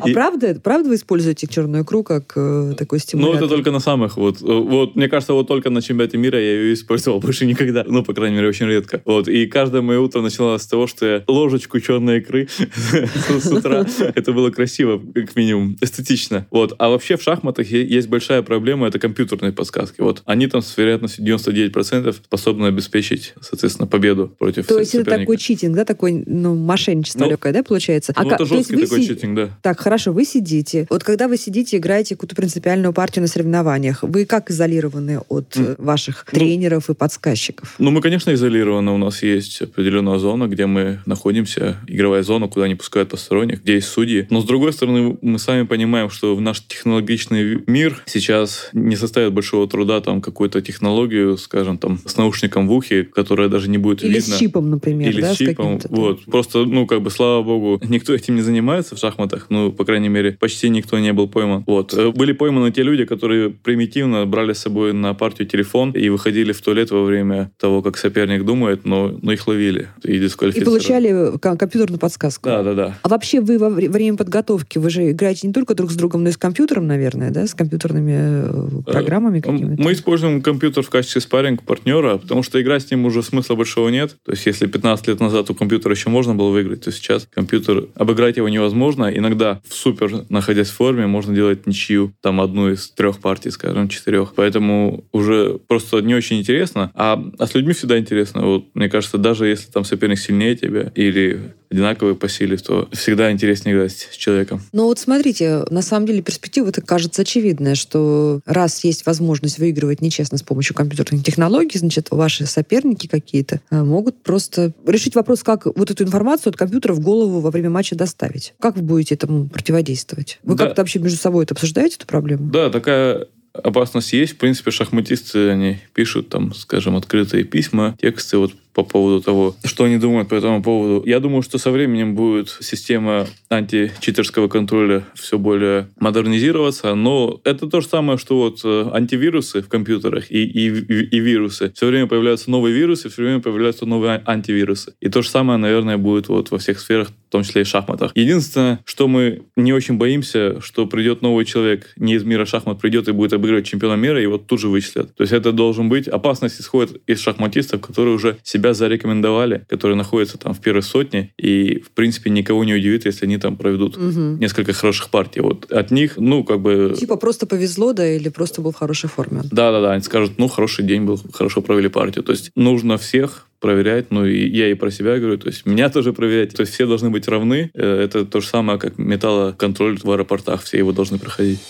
А 0.00 0.08
правда, 0.12 0.58
правда 0.62 0.88
вы 0.88 0.94
используете 0.96 1.46
черную 1.46 1.84
икру 1.84 2.02
как 2.02 2.32
э, 2.36 2.74
такой 2.76 2.98
стимулятор? 2.98 3.40
Ну, 3.40 3.46
это 3.46 3.54
только 3.54 3.70
на 3.70 3.78
самых 3.78 4.16
вот. 4.16 4.38
Вот, 4.64 4.96
мне 4.96 5.08
кажется, 5.08 5.32
вот 5.32 5.48
только 5.48 5.70
на 5.70 5.82
чемпионате 5.82 6.18
мира 6.18 6.38
я 6.38 6.52
ее 6.52 6.74
использовал 6.74 7.20
больше 7.20 7.46
никогда. 7.46 7.84
Ну, 7.86 8.04
по 8.04 8.14
крайней 8.14 8.36
мере, 8.36 8.48
очень 8.48 8.66
редко. 8.66 9.02
Вот. 9.04 9.28
И 9.28 9.46
каждое 9.46 9.82
мое 9.82 10.00
утро 10.00 10.20
начиналось 10.20 10.62
с 10.62 10.66
того, 10.66 10.86
что 10.86 11.06
я 11.06 11.24
ложечку 11.26 11.80
черной 11.80 12.18
икры 12.18 12.48
с 13.40 13.50
утра. 13.50 13.86
Это 14.14 14.32
было 14.32 14.50
красиво, 14.50 15.00
как 15.14 15.36
минимум, 15.36 15.76
эстетично. 15.80 16.46
Вот. 16.50 16.74
А 16.78 16.88
вообще 16.88 17.16
в 17.16 17.22
шахматах 17.22 17.70
есть 17.70 18.08
большая 18.08 18.42
проблема, 18.42 18.86
это 18.88 18.98
компьютерные 18.98 19.52
подсказки. 19.52 20.00
Вот. 20.00 20.22
Они 20.24 20.46
там 20.46 20.62
с 20.62 20.76
вероятностью 20.76 21.24
99% 21.24 22.12
способны 22.12 22.66
обеспечить, 22.66 23.34
соответственно, 23.40 23.86
победу 23.86 24.28
против 24.38 24.66
То 24.66 24.78
есть 24.78 24.94
это 24.94 25.10
такой 25.10 25.36
читинг, 25.36 25.76
да, 25.76 25.84
такой, 25.84 26.22
ну, 26.26 26.54
мошенничество 26.54 27.24
ну, 27.24 27.30
легкое, 27.30 27.52
да, 27.52 27.62
получается? 27.62 28.12
А 28.16 28.22
ну, 28.22 28.30
это 28.30 28.44
жесткий 28.44 28.76
такой 28.76 29.04
читинг, 29.04 29.36
да. 29.36 29.50
Так, 29.62 29.80
хорошо, 29.80 30.12
вы 30.12 30.24
сидите. 30.24 30.86
Вот 30.90 31.04
когда 31.04 31.28
вы 31.28 31.36
сидите, 31.36 31.76
играете 31.76 32.14
какую-то 32.14 32.36
принципиальную 32.36 32.92
партию 32.92 33.22
на 33.22 33.28
соревнованиях, 33.28 34.02
вы 34.02 34.24
как 34.24 34.50
изолированы 34.52 35.20
от 35.28 35.56
mm. 35.56 35.74
ваших 35.78 36.26
ну, 36.32 36.38
тренеров 36.38 36.90
и 36.90 36.94
подсказчиков? 36.94 37.74
Ну, 37.78 37.90
мы, 37.90 38.00
конечно, 38.00 38.32
изолированы. 38.32 38.92
У 38.92 38.98
нас 38.98 39.22
есть 39.22 39.62
определенная 39.62 40.18
зона, 40.18 40.46
где 40.46 40.66
мы 40.66 41.00
находимся, 41.06 41.78
игровая 41.86 42.22
зона, 42.22 42.48
куда 42.48 42.68
не 42.68 42.74
пускают 42.74 43.10
посторонних, 43.10 43.62
где 43.62 43.74
есть 43.74 43.88
судьи. 43.88 44.26
Но, 44.30 44.40
с 44.40 44.44
другой 44.44 44.72
стороны, 44.72 45.18
мы 45.20 45.38
сами 45.38 45.64
понимаем, 45.64 46.10
что 46.10 46.36
в 46.36 46.40
наш 46.40 46.60
технологичный 46.60 47.62
мир 47.66 48.02
сейчас 48.06 48.70
не 48.72 48.96
составит 48.96 49.32
большого 49.32 49.68
труда 49.68 50.00
там 50.00 50.20
какую-то 50.20 50.60
технологию, 50.60 51.36
скажем, 51.38 51.78
там, 51.78 51.98
с 52.04 52.16
наушником 52.16 52.68
в 52.68 52.72
ухе, 52.72 53.04
которая 53.04 53.48
даже 53.48 53.68
не 53.68 53.78
будет 53.78 54.02
Или 54.04 54.14
видно. 54.14 54.34
с 54.34 54.38
чипом, 54.38 54.70
например, 54.70 55.10
Или 55.10 55.20
да, 55.20 55.34
с 55.34 55.38
чипом. 55.38 55.80
Вот. 55.88 56.24
Просто, 56.26 56.64
ну, 56.64 56.86
как 56.86 57.02
бы, 57.02 57.10
слава 57.10 57.42
богу, 57.42 57.80
никто 57.88 58.14
этим 58.14 58.34
не 58.34 58.42
занимается 58.42 58.96
в 58.96 58.98
шахматах. 58.98 59.46
Ну, 59.50 59.72
по 59.72 59.84
крайней 59.84 60.08
мере, 60.08 60.32
почти 60.32 60.68
никто 60.68 60.98
не 60.98 61.12
был 61.12 61.28
пойман. 61.28 61.64
Вот. 61.66 61.94
Э, 61.94 62.10
были 62.10 62.32
пойманы 62.32 62.70
те 62.72 62.82
люди, 62.82 63.04
которые 63.04 63.50
примитивно 63.50 64.26
брали 64.26 64.41
с 64.50 64.58
собой 64.58 64.92
на 64.92 65.14
партию 65.14 65.46
телефон 65.48 65.92
и 65.92 66.08
выходили 66.08 66.52
в 66.52 66.60
туалет 66.60 66.90
во 66.90 67.04
время 67.04 67.52
того, 67.58 67.82
как 67.82 67.96
соперник 67.96 68.44
думает, 68.44 68.84
но, 68.84 69.16
но 69.22 69.32
их 69.32 69.46
ловили 69.46 69.88
и 70.02 70.18
И 70.18 70.64
получали 70.64 71.38
компьютерную 71.38 71.98
подсказку. 71.98 72.48
Да, 72.48 72.62
да, 72.62 72.74
да. 72.74 72.98
А 73.02 73.08
вообще 73.08 73.40
вы 73.40 73.58
во 73.58 73.70
время 73.70 74.16
подготовки, 74.16 74.78
вы 74.78 74.90
же 74.90 75.10
играете 75.10 75.46
не 75.46 75.52
только 75.52 75.74
друг 75.74 75.90
с 75.90 75.94
другом, 75.94 76.24
но 76.24 76.30
и 76.30 76.32
с 76.32 76.36
компьютером, 76.36 76.86
наверное, 76.86 77.30
да? 77.30 77.46
С 77.46 77.54
компьютерными 77.54 78.12
э, 78.12 78.80
э, 78.86 78.92
программами 78.92 79.40
какими-то? 79.40 79.82
Мы 79.82 79.92
используем 79.92 80.42
компьютер 80.42 80.82
в 80.82 80.90
качестве 80.90 81.20
спарринг 81.20 81.62
партнера, 81.62 82.18
потому 82.18 82.42
что 82.42 82.60
играть 82.60 82.82
с 82.82 82.90
ним 82.90 83.04
уже 83.04 83.22
смысла 83.22 83.54
большого 83.54 83.88
нет. 83.88 84.16
То 84.24 84.32
есть 84.32 84.46
если 84.46 84.66
15 84.66 85.08
лет 85.08 85.20
назад 85.20 85.50
у 85.50 85.54
компьютера 85.54 85.94
еще 85.94 86.08
можно 86.10 86.34
было 86.34 86.50
выиграть, 86.50 86.82
то 86.82 86.92
сейчас 86.92 87.28
компьютер, 87.32 87.86
обыграть 87.94 88.36
его 88.36 88.48
невозможно. 88.48 89.10
Иногда 89.14 89.60
в 89.68 89.74
супер, 89.74 90.24
находясь 90.28 90.68
в 90.68 90.74
форме, 90.74 91.06
можно 91.06 91.34
делать 91.34 91.66
ничью, 91.66 92.12
там 92.20 92.40
одну 92.40 92.70
из 92.70 92.90
трех 92.90 93.18
партий, 93.18 93.50
скажем, 93.50 93.88
четырех. 93.88 94.31
Поэтому 94.36 95.04
уже 95.12 95.58
просто 95.66 96.00
не 96.00 96.14
очень 96.14 96.40
интересно. 96.40 96.90
А, 96.94 97.22
а 97.38 97.46
с 97.46 97.54
людьми 97.54 97.72
всегда 97.72 97.98
интересно. 97.98 98.42
Вот, 98.42 98.66
мне 98.74 98.88
кажется, 98.88 99.18
даже 99.18 99.46
если 99.46 99.70
там 99.70 99.84
соперник 99.84 100.18
сильнее 100.18 100.56
тебя 100.56 100.92
или 100.94 101.54
одинаковые 101.72 102.14
по 102.14 102.28
силе, 102.28 102.56
то 102.58 102.88
всегда 102.92 103.32
интереснее 103.32 103.74
играть 103.74 104.08
с 104.10 104.16
человеком. 104.16 104.60
Ну 104.72 104.84
вот 104.84 104.98
смотрите, 104.98 105.64
на 105.70 105.82
самом 105.82 106.06
деле 106.06 106.22
перспектива 106.22 106.68
это 106.68 106.82
кажется 106.82 107.22
очевидная, 107.22 107.74
что 107.74 108.40
раз 108.44 108.84
есть 108.84 109.06
возможность 109.06 109.58
выигрывать 109.58 110.02
нечестно 110.02 110.38
с 110.38 110.42
помощью 110.42 110.76
компьютерных 110.76 111.24
технологий, 111.24 111.78
значит, 111.78 112.08
ваши 112.10 112.46
соперники 112.46 113.06
какие-то 113.06 113.60
э, 113.70 113.82
могут 113.82 114.22
просто 114.22 114.72
решить 114.86 115.14
вопрос, 115.14 115.42
как 115.42 115.66
вот 115.66 115.90
эту 115.90 116.04
информацию 116.04 116.50
от 116.50 116.56
компьютера 116.56 116.92
в 116.92 117.00
голову 117.00 117.40
во 117.40 117.50
время 117.50 117.70
матча 117.70 117.96
доставить. 117.96 118.54
Как 118.60 118.76
вы 118.76 118.82
будете 118.82 119.14
этому 119.14 119.48
противодействовать? 119.48 120.38
Вы 120.42 120.54
да. 120.54 120.66
как-то 120.66 120.82
вообще 120.82 120.98
между 120.98 121.18
собой 121.18 121.44
это 121.44 121.54
обсуждаете, 121.54 121.96
эту 121.96 122.06
проблему? 122.06 122.50
Да, 122.50 122.68
такая 122.70 123.26
опасность 123.52 124.12
есть. 124.12 124.34
В 124.34 124.36
принципе, 124.36 124.70
шахматисты, 124.70 125.50
они 125.50 125.78
пишут 125.94 126.28
там, 126.28 126.54
скажем, 126.54 126.96
открытые 126.96 127.44
письма, 127.44 127.96
тексты. 128.00 128.38
Вот 128.38 128.52
по 128.74 128.84
поводу 128.84 129.20
того, 129.22 129.56
что 129.64 129.84
они 129.84 129.98
думают 129.98 130.28
по 130.28 130.34
этому 130.34 130.62
поводу. 130.62 131.06
Я 131.06 131.20
думаю, 131.20 131.42
что 131.42 131.58
со 131.58 131.70
временем 131.70 132.14
будет 132.14 132.56
система 132.60 133.26
античитерского 133.48 134.48
контроля 134.48 135.04
все 135.14 135.38
более 135.38 135.88
модернизироваться, 135.98 136.94
но 136.94 137.40
это 137.44 137.68
то 137.68 137.80
же 137.80 137.88
самое, 137.88 138.18
что 138.18 138.38
вот 138.38 138.60
э, 138.64 138.90
антивирусы 138.92 139.62
в 139.62 139.68
компьютерах 139.68 140.30
и, 140.30 140.44
и, 140.44 140.66
и 140.68 141.20
вирусы. 141.20 141.72
Все 141.74 141.86
время 141.86 142.06
появляются 142.06 142.50
новые 142.50 142.74
вирусы, 142.74 143.08
все 143.08 143.22
время 143.22 143.40
появляются 143.40 143.86
новые 143.86 144.22
антивирусы. 144.24 144.94
И 145.00 145.08
то 145.08 145.22
же 145.22 145.28
самое, 145.28 145.58
наверное, 145.58 145.98
будет 145.98 146.28
вот 146.28 146.50
во 146.50 146.58
всех 146.58 146.80
сферах, 146.80 147.08
в 147.08 147.32
том 147.32 147.42
числе 147.42 147.62
и 147.62 147.64
шахматах. 147.64 148.12
Единственное, 148.14 148.80
что 148.84 149.08
мы 149.08 149.42
не 149.56 149.72
очень 149.72 149.96
боимся, 149.96 150.60
что 150.60 150.86
придет 150.86 151.22
новый 151.22 151.44
человек 151.44 151.92
не 151.96 152.14
из 152.14 152.24
мира 152.24 152.44
шахмат, 152.44 152.80
придет 152.80 153.08
и 153.08 153.12
будет 153.12 153.32
обыгрывать 153.32 153.66
чемпиона 153.66 153.94
мира, 153.94 154.22
и 154.22 154.26
вот 154.26 154.46
тут 154.46 154.60
же 154.60 154.68
вычислят. 154.68 155.14
То 155.14 155.22
есть 155.22 155.32
это 155.32 155.52
должен 155.52 155.88
быть... 155.88 156.08
Опасность 156.08 156.60
исходит 156.60 157.00
из 157.06 157.20
шахматистов, 157.20 157.80
которые 157.80 158.14
уже 158.14 158.36
себя 158.42 158.61
зарекомендовали, 158.72 159.64
которые 159.68 159.96
находятся 159.96 160.38
там 160.38 160.54
в 160.54 160.60
первой 160.60 160.82
сотне, 160.82 161.32
и, 161.36 161.80
в 161.80 161.90
принципе, 161.90 162.30
никого 162.30 162.64
не 162.64 162.74
удивит, 162.74 163.04
если 163.04 163.26
они 163.26 163.38
там 163.38 163.56
проведут 163.56 163.96
угу. 163.96 164.36
несколько 164.38 164.72
хороших 164.72 165.10
партий. 165.10 165.40
Вот 165.40 165.70
от 165.70 165.90
них, 165.90 166.14
ну, 166.16 166.44
как 166.44 166.60
бы... 166.60 166.94
Типа 166.98 167.16
просто 167.16 167.46
повезло, 167.46 167.92
да, 167.92 168.08
или 168.08 168.28
просто 168.28 168.62
был 168.62 168.72
в 168.72 168.76
хорошей 168.76 169.08
форме? 169.10 169.42
Да-да-да, 169.50 169.92
они 169.92 170.02
скажут, 170.02 170.38
ну, 170.38 170.48
хороший 170.48 170.84
день 170.84 171.02
был, 171.02 171.20
хорошо 171.32 171.62
провели 171.62 171.88
партию. 171.88 172.24
То 172.24 172.32
есть 172.32 172.50
нужно 172.54 172.96
всех 172.98 173.46
проверять, 173.62 174.10
ну 174.10 174.26
и 174.26 174.48
я 174.48 174.70
и 174.70 174.74
про 174.74 174.90
себя 174.90 175.18
говорю, 175.18 175.38
то 175.38 175.46
есть 175.46 175.64
меня 175.64 175.88
тоже 175.88 176.12
проверять, 176.12 176.54
то 176.54 176.62
есть 176.62 176.74
все 176.74 176.84
должны 176.84 177.10
быть 177.10 177.28
равны. 177.28 177.70
Э, 177.74 178.02
это 178.02 178.26
то 178.26 178.40
же 178.40 178.48
самое, 178.48 178.78
как 178.78 178.98
металлоконтроль 178.98 179.98
в 180.02 180.10
аэропортах, 180.10 180.62
все 180.62 180.78
его 180.78 180.92
должны 180.92 181.18
проходить. 181.18 181.60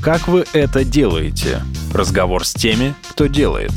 Как 0.00 0.28
вы 0.28 0.44
это 0.52 0.84
делаете? 0.84 1.62
Разговор 1.92 2.46
с 2.46 2.54
теми, 2.54 2.94
кто 3.10 3.26
делает. 3.26 3.72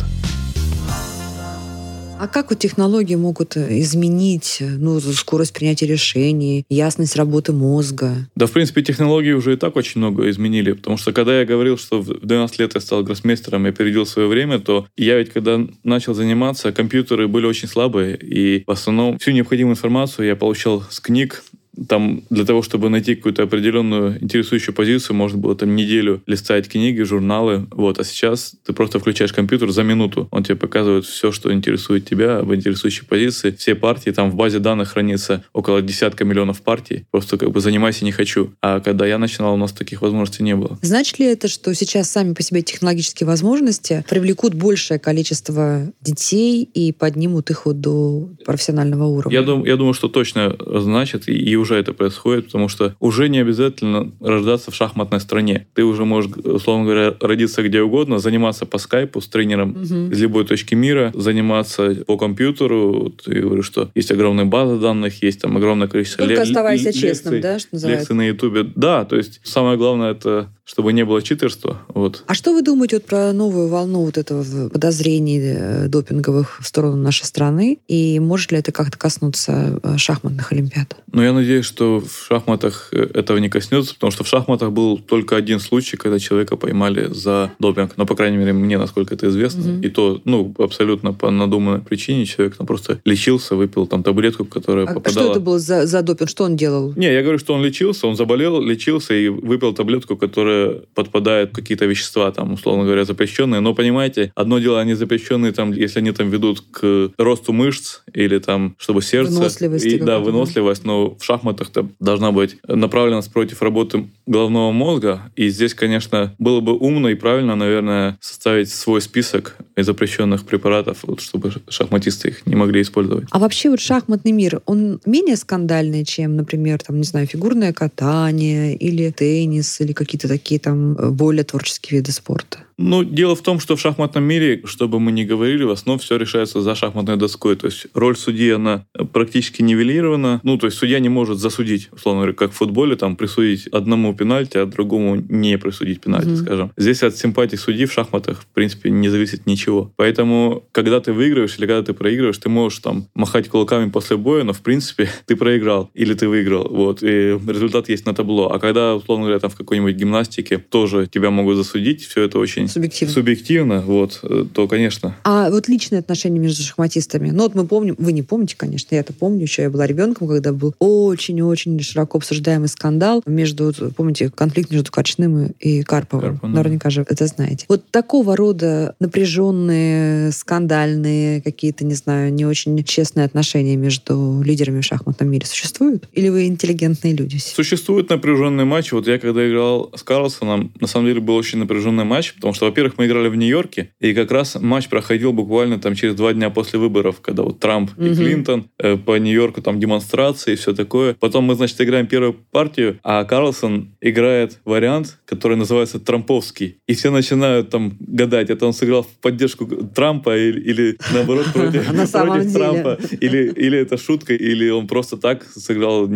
А 2.20 2.28
как 2.28 2.50
вот 2.50 2.60
технологии 2.60 3.16
могут 3.16 3.56
э, 3.56 3.80
изменить 3.80 4.58
э, 4.60 4.66
ну, 4.68 5.00
скорость 5.00 5.54
принятия 5.54 5.88
решений, 5.88 6.66
ясность 6.70 7.16
работы 7.16 7.54
мозга? 7.54 8.28
Да, 8.36 8.46
в 8.46 8.52
принципе, 8.52 8.82
технологии 8.82 9.32
уже 9.32 9.54
и 9.54 9.56
так 9.56 9.78
очень 9.78 10.02
много 10.02 10.30
изменили, 10.30 10.74
потому 10.74 10.98
что 10.98 11.14
когда 11.14 11.40
я 11.40 11.46
говорил, 11.46 11.78
что 11.78 12.02
в 12.02 12.20
12 12.20 12.60
лет 12.60 12.76
я 12.76 12.82
стал 12.82 13.04
гроссмейстером 13.04 13.66
и 13.66 13.70
опередил 13.70 14.06
свое 14.06 14.28
время, 14.28 14.60
то 14.60 14.86
я 14.98 15.18
ведь 15.18 15.32
когда 15.32 15.62
начал 15.86 16.14
заниматься, 16.14 16.74
компьютеры 16.74 17.30
были 17.30 17.46
очень 17.46 17.70
слабые, 17.70 18.18
и 18.18 18.66
в 18.68 18.72
основном 18.72 19.18
всю 19.18 19.32
необходимую 19.32 19.76
информацию 19.76 20.28
я 20.28 20.36
получал 20.36 20.84
с 20.90 21.00
книг, 21.00 21.46
там 21.88 22.24
для 22.30 22.46
того, 22.46 22.62
чтобы 22.62 22.90
найти 22.90 23.16
какую-то 23.16 23.44
определенную 23.44 24.22
интересующую 24.24 24.76
позицию, 24.76 25.16
можно 25.16 25.38
было 25.38 25.56
там 25.56 25.76
неделю 25.76 26.22
листать 26.26 26.68
книги, 26.68 27.02
журналы. 27.02 27.68
Вот. 27.72 28.00
А 28.00 28.04
сейчас 28.04 28.56
ты 28.66 28.74
просто 28.74 29.00
включаешь 29.00 29.34
компьютер 29.34 29.72
за 29.72 29.84
минуту. 29.84 30.28
Он 30.32 30.44
тебе 30.44 30.56
показывает 30.56 31.06
все, 31.06 31.32
что 31.32 31.54
интересует 31.54 32.08
тебя 32.08 32.42
в 32.42 32.54
интересующей 32.54 33.06
позиции. 33.06 33.52
Все 33.52 33.76
партии, 33.76 34.12
там 34.12 34.32
в 34.32 34.36
базе 34.36 34.60
данных 34.60 34.90
хранится 34.90 35.44
около 35.54 35.82
десятка 35.82 36.26
миллионов 36.26 36.62
партий. 36.62 37.06
Просто 37.12 37.38
как 37.38 37.52
бы 37.52 37.62
занимайся 37.62 38.06
не 38.06 38.12
хочу. 38.12 38.54
А 38.62 38.80
когда 38.80 39.06
я 39.06 39.18
начинал, 39.18 39.54
у 39.54 39.58
нас 39.58 39.72
таких 39.72 40.02
возможностей 40.02 40.44
не 40.44 40.56
было. 40.56 40.78
Значит 40.82 41.20
ли 41.20 41.26
это, 41.26 41.48
что 41.48 41.74
сейчас 41.74 42.10
сами 42.10 42.34
по 42.34 42.42
себе 42.42 42.62
технологические 42.62 43.28
возможности 43.28 44.04
привлекут 44.10 44.54
большее 44.54 45.00
количество 45.00 45.92
детей 46.02 46.64
и 46.64 46.92
поднимут 46.92 47.50
их 47.50 47.64
до 47.66 48.30
профессионального 48.46 49.06
уровня? 49.06 49.40
Я, 49.40 49.44
дум, 49.44 49.66
я 49.66 49.76
думаю, 49.76 49.94
что 49.94 50.08
точно 50.08 50.56
значит, 50.60 51.28
и 51.28 51.56
уже 51.56 51.69
это 51.76 51.94
происходит, 51.94 52.46
потому 52.46 52.68
что 52.70 52.96
уже 53.00 53.30
не 53.30 53.40
обязательно 53.40 54.12
рождаться 54.20 54.72
в 54.72 54.76
шахматной 54.76 55.20
стране. 55.20 55.68
Ты 55.74 55.84
уже 55.84 56.06
можешь, 56.06 56.32
условно 56.32 56.86
говоря, 56.86 57.16
родиться 57.20 57.64
где 57.64 57.82
угодно, 57.82 58.20
заниматься 58.20 58.66
по 58.66 58.78
скайпу 58.78 59.22
с 59.22 59.28
тренером 59.28 59.72
угу. 59.72 60.12
из 60.12 60.22
любой 60.22 60.46
точки 60.46 60.76
мира, 60.76 61.12
заниматься 61.16 62.04
по 62.06 62.18
компьютеру. 62.18 63.14
Ты 63.24 63.42
говоришь, 63.42 63.66
что 63.66 63.90
есть 63.96 64.12
огромная 64.12 64.46
база 64.46 64.78
данных, 64.78 65.22
есть 65.24 65.42
там 65.42 65.58
огромное 65.58 65.88
количество 65.88 66.26
Только 66.26 66.42
оставайся 66.42 66.86
лекций, 66.86 67.02
честным, 67.02 67.42
да, 67.42 67.60
что 67.60 67.70
называется? 67.74 68.02
Лекции 68.02 68.14
на 68.14 68.28
Ютубе. 68.28 68.64
Да, 68.76 69.06
то 69.06 69.16
есть 69.16 69.42
самое 69.44 69.78
главное 69.78 70.12
это 70.12 70.50
чтобы 70.70 70.94
не 70.94 71.04
было 71.04 71.24
читерства. 71.24 71.82
Вот. 71.88 72.24
А 72.28 72.36
что 72.36 72.54
вы 72.54 72.62
думаете 72.62 72.98
вот 72.98 73.06
про 73.06 73.34
новую 73.34 73.70
волну 73.70 74.06
вот 74.06 74.20
этого 74.20 74.70
подозрений 74.70 75.40
э, 75.42 75.88
допинговых 75.88 76.60
в 76.62 76.68
сторону 76.68 76.96
нашей 76.96 77.26
страны? 77.26 77.80
И 77.88 78.20
может 78.20 78.52
ли 78.52 78.60
это 78.60 78.72
как-то 78.72 78.96
коснуться 78.96 79.80
э, 79.82 79.98
шахматных 79.98 80.52
олимпиад? 80.52 80.96
Ну, 81.12 81.24
я 81.24 81.34
надеюсь, 81.34 81.66
что 81.66 82.00
в 82.02 82.28
шахматах 82.28 82.90
э, 82.92 82.98
этого 83.16 83.40
не 83.40 83.50
коснется, 83.50 83.96
потому 83.96 84.12
что 84.12 84.24
в 84.24 84.28
шахматах 84.28 84.72
был 84.72 85.00
только 85.00 85.36
один 85.36 85.60
случай, 85.60 85.98
когда 85.98 86.20
человека 86.20 86.56
поймали 86.56 87.12
за 87.12 87.52
допинг. 87.58 87.94
Но, 87.98 88.06
по 88.06 88.16
крайней 88.16 88.38
мере, 88.38 88.54
мне, 88.54 88.78
насколько 88.78 89.16
это 89.16 89.28
известно. 89.28 89.74
Угу. 89.74 89.82
И 89.82 89.90
то, 89.90 90.22
ну, 90.26 90.54
абсолютно 90.60 91.14
по 91.14 91.32
надуманной 91.32 91.82
причине 91.82 92.28
человек 92.28 92.58
там 92.58 92.68
просто 92.68 93.02
лечился, 93.06 93.56
выпил 93.56 93.88
там 93.88 94.04
таблетку, 94.04 94.46
которая 94.46 94.86
а 94.86 94.94
попадала... 94.94 95.26
что 95.26 95.32
это 95.32 95.40
было 95.40 95.58
за, 95.58 95.88
за 95.88 96.04
допинг? 96.04 96.30
Что 96.30 96.44
он 96.44 96.56
делал? 96.56 96.94
Не, 96.96 97.12
я 97.12 97.24
говорю, 97.24 97.40
что 97.40 97.56
он 97.56 97.64
лечился, 97.64 98.06
он 98.06 98.16
заболел, 98.16 98.62
лечился 98.62 99.16
и 99.16 99.30
выпил 99.30 99.74
таблетку, 99.74 100.16
которая 100.16 100.59
подпадают 100.94 101.52
какие-то 101.52 101.86
вещества, 101.86 102.32
там, 102.32 102.54
условно 102.54 102.84
говоря, 102.84 103.06
запрещенные. 103.06 103.62
Но, 103.62 103.74
понимаете, 103.74 104.32
одно 104.36 104.60
дело, 104.60 104.80
они 104.80 104.94
запрещенные, 104.94 105.52
там, 105.52 105.72
если 105.72 106.00
они 106.00 106.12
там 106.12 106.30
ведут 106.30 106.62
к 106.72 107.12
росту 107.18 107.54
мышц 107.54 108.02
или 108.14 108.40
там, 108.40 108.76
чтобы 108.78 109.02
сердце... 109.02 109.34
Выносливость. 109.34 109.86
И, 109.86 109.98
да, 110.00 110.20
выносливость, 110.20 110.86
но 110.86 111.16
в 111.16 111.24
шахматах-то 111.24 111.88
должна 112.00 112.32
быть 112.32 112.58
направленность 112.68 113.32
против 113.32 113.62
работы 113.62 114.08
головного 114.26 114.72
мозга. 114.72 115.22
И 115.36 115.50
здесь, 115.50 115.74
конечно, 115.74 116.34
было 116.40 116.60
бы 116.60 116.78
умно 116.78 117.10
и 117.10 117.16
правильно, 117.16 117.56
наверное, 117.56 118.18
составить 118.22 118.70
свой 118.70 119.02
список 119.02 119.56
запрещенных 119.78 120.46
препаратов, 120.46 121.00
вот, 121.04 121.22
чтобы 121.22 121.52
шахматисты 121.70 122.30
их 122.30 122.46
не 122.46 122.56
могли 122.56 122.82
использовать. 122.82 123.26
А 123.32 123.40
вообще 123.40 123.70
вот 123.70 123.80
шахматный 123.80 124.32
мир, 124.32 124.62
он 124.66 125.00
менее 125.06 125.36
скандальный, 125.36 126.06
чем, 126.06 126.36
например, 126.36 126.80
там, 126.80 126.98
не 126.98 127.04
знаю, 127.04 127.28
фигурное 127.28 127.74
катание 127.74 128.76
или 128.76 129.10
теннис 129.12 129.82
или 129.82 129.94
какие-то 129.94 130.28
такие 130.28 130.49
какие 130.50 130.60
там 130.60 130.98
э, 130.98 131.10
более 131.12 131.44
творческие 131.44 132.00
виды 132.00 132.12
спорта? 132.12 132.58
Ну, 132.82 133.04
дело 133.04 133.36
в 133.36 133.42
том, 133.42 133.60
что 133.60 133.76
в 133.76 133.82
шахматном 133.82 134.24
мире, 134.24 134.62
что 134.64 134.88
бы 134.88 135.02
мы 135.02 135.12
ни 135.12 135.26
говорили, 135.26 135.64
в 135.64 135.72
основном 135.72 136.00
все 136.00 136.16
решается 136.16 136.62
за 136.62 136.76
шахматной 136.76 137.18
доской. 137.18 137.58
То 137.58 137.66
есть 137.66 137.88
роль 137.94 138.16
судьи, 138.16 138.52
она 138.52 138.86
практически 139.12 139.62
нивелирована. 139.62 140.40
Ну, 140.44 140.58
то 140.58 140.68
есть 140.68 140.78
судья 140.78 141.00
не 141.00 141.10
может 141.10 141.40
засудить, 141.40 141.90
условно 141.92 142.22
говоря, 142.22 142.36
как 142.36 142.52
в 142.54 142.56
футболе, 142.56 142.96
там, 142.96 143.18
присудить 143.18 143.68
одному 143.68 144.16
пенальти, 144.16 144.58
а 144.58 144.66
другому 144.66 145.18
не 145.18 145.58
присудить 145.58 146.00
пенальти, 146.00 146.30
mm-hmm. 146.30 146.36
скажем. 146.38 146.72
Здесь 146.78 147.04
от 147.04 147.18
симпатии 147.18 147.58
судьи 147.58 147.86
в 147.86 147.92
шахматах, 147.92 148.44
в 148.44 148.48
принципе, 148.48 148.90
не 148.90 149.10
зависит 149.10 149.46
ничего. 149.46 149.92
Поэтому, 149.98 150.64
когда 150.72 151.02
ты 151.02 151.12
выигрываешь 151.12 151.58
или 151.58 151.66
когда 151.66 151.84
ты 151.84 151.94
проигрываешь, 151.94 152.38
ты 152.38 152.48
можешь 152.48 152.80
там 152.80 153.08
махать 153.14 153.50
кулаками 153.50 153.90
после 153.90 154.16
боя, 154.16 154.44
но, 154.46 154.54
в 154.54 154.62
принципе, 154.62 155.10
ты 155.26 155.36
проиграл 155.36 155.92
или 155.94 156.14
ты 156.14 156.30
выиграл. 156.30 156.70
Вот. 156.70 157.04
И 157.04 157.38
результат 157.46 157.90
есть 157.90 158.06
на 158.06 158.14
табло. 158.14 158.54
А 158.54 158.60
когда, 158.60 158.96
условно 158.96 159.26
говоря, 159.26 159.40
там 159.40 159.50
в 159.50 159.56
какой-нибудь 159.56 159.96
гимнастике 159.96 160.60
тоже 160.60 161.08
тебя 161.08 161.30
могут 161.30 161.58
засудить, 161.58 162.06
все 162.06 162.24
это 162.24 162.40
очень 162.40 162.69
Субъективно. 162.70 163.14
Субъективно, 163.14 163.82
вот, 163.82 164.20
э, 164.24 164.46
то, 164.54 164.68
конечно. 164.68 165.16
А 165.24 165.50
вот 165.50 165.68
личные 165.68 166.00
отношения 166.00 166.40
между 166.40 166.64
шахматистами. 166.64 167.32
Ну, 167.32 167.44
вот 167.44 167.56
мы 167.56 167.66
помним, 167.66 167.96
вы 167.98 168.12
не 168.12 168.24
помните, 168.24 168.56
конечно, 168.58 168.96
я 168.96 169.02
это 169.02 169.14
помню, 169.14 169.42
еще 169.42 169.64
я 169.64 169.70
была 169.70 169.88
ребенком, 169.88 170.28
когда 170.28 170.54
был 170.54 170.74
очень-очень 170.80 171.80
широко 171.82 172.18
обсуждаемый 172.18 172.70
скандал 172.70 173.22
между, 173.26 173.74
помните, 173.96 174.30
конфликт 174.30 174.72
между 174.72 174.92
Корчным 174.92 175.48
и 175.60 175.82
Карповым. 175.84 176.38
Карпов, 176.38 176.50
Наверняка 176.50 176.90
же 176.90 177.06
это 177.08 177.28
знаете. 177.28 177.66
Вот 177.68 177.90
такого 177.92 178.36
рода 178.36 178.96
напряженные, 179.00 180.32
скандальные, 180.32 181.42
какие-то, 181.42 181.86
не 181.86 181.96
знаю, 181.96 182.34
не 182.34 182.46
очень 182.46 182.84
честные 182.84 183.26
отношения 183.26 183.76
между 183.76 184.42
лидерами 184.44 184.82
в 184.82 184.86
шахматном 184.86 185.30
мире 185.30 185.46
существуют? 185.46 186.08
Или 186.14 186.30
вы 186.30 186.48
интеллигентные 186.48 187.14
люди? 187.14 187.38
Существует 187.38 188.10
напряженный 188.10 188.66
матч. 188.66 188.92
Вот 188.92 189.08
я 189.08 189.20
когда 189.20 189.48
играл 189.48 189.92
с 189.96 190.04
Карлсоном, 190.04 190.72
на 190.80 190.88
самом 190.88 191.08
деле 191.08 191.20
был 191.20 191.36
очень 191.36 191.60
напряженный 191.60 192.04
матч, 192.04 192.34
потому 192.36 192.54
что, 192.54 192.59
во-первых, 192.66 192.98
мы 192.98 193.06
играли 193.06 193.28
в 193.28 193.36
Нью-Йорке, 193.36 193.92
и 194.00 194.14
как 194.14 194.32
раз 194.32 194.58
матч 194.60 194.90
проходил 194.90 195.34
буквально 195.34 195.80
там 195.80 195.96
через 195.96 196.16
два 196.16 196.34
дня 196.34 196.50
после 196.50 196.80
выборов, 196.80 197.22
когда 197.22 197.44
вот 197.44 197.60
Трамп 197.60 197.92
и 197.98 198.14
Клинтон 198.14 198.70
э, 198.78 198.98
по 198.98 199.18
Нью-Йорку 199.18 199.62
там 199.62 199.80
демонстрации 199.80 200.54
и 200.54 200.56
все 200.56 200.74
такое. 200.74 201.16
Потом 201.20 201.46
мы, 201.46 201.56
значит, 201.56 201.80
играем 201.82 202.08
первую 202.08 202.36
партию, 202.52 203.00
а 203.04 203.24
Карлсон 203.24 203.92
играет 204.02 204.60
вариант, 204.66 205.20
который 205.26 205.58
называется 205.58 206.00
Трамповский. 206.00 206.78
И 206.88 206.94
все 206.94 207.12
начинают 207.12 207.70
там 207.70 207.98
гадать, 208.00 208.50
это 208.50 208.66
он 208.66 208.74
сыграл 208.74 209.04
в 209.04 209.08
поддержку 209.22 209.66
Трампа 209.66 210.38
или, 210.38 210.60
или 210.60 210.98
наоборот 211.14 211.46
против, 211.54 211.86
против 211.86 212.54
Трампа. 212.54 212.98
Или, 213.22 213.52
или 213.52 213.78
это 213.78 213.98
шутка, 213.98 214.34
или 214.34 214.70
он 214.70 214.88
просто 214.88 215.18
так 215.18 215.44
сыграл, 215.44 216.10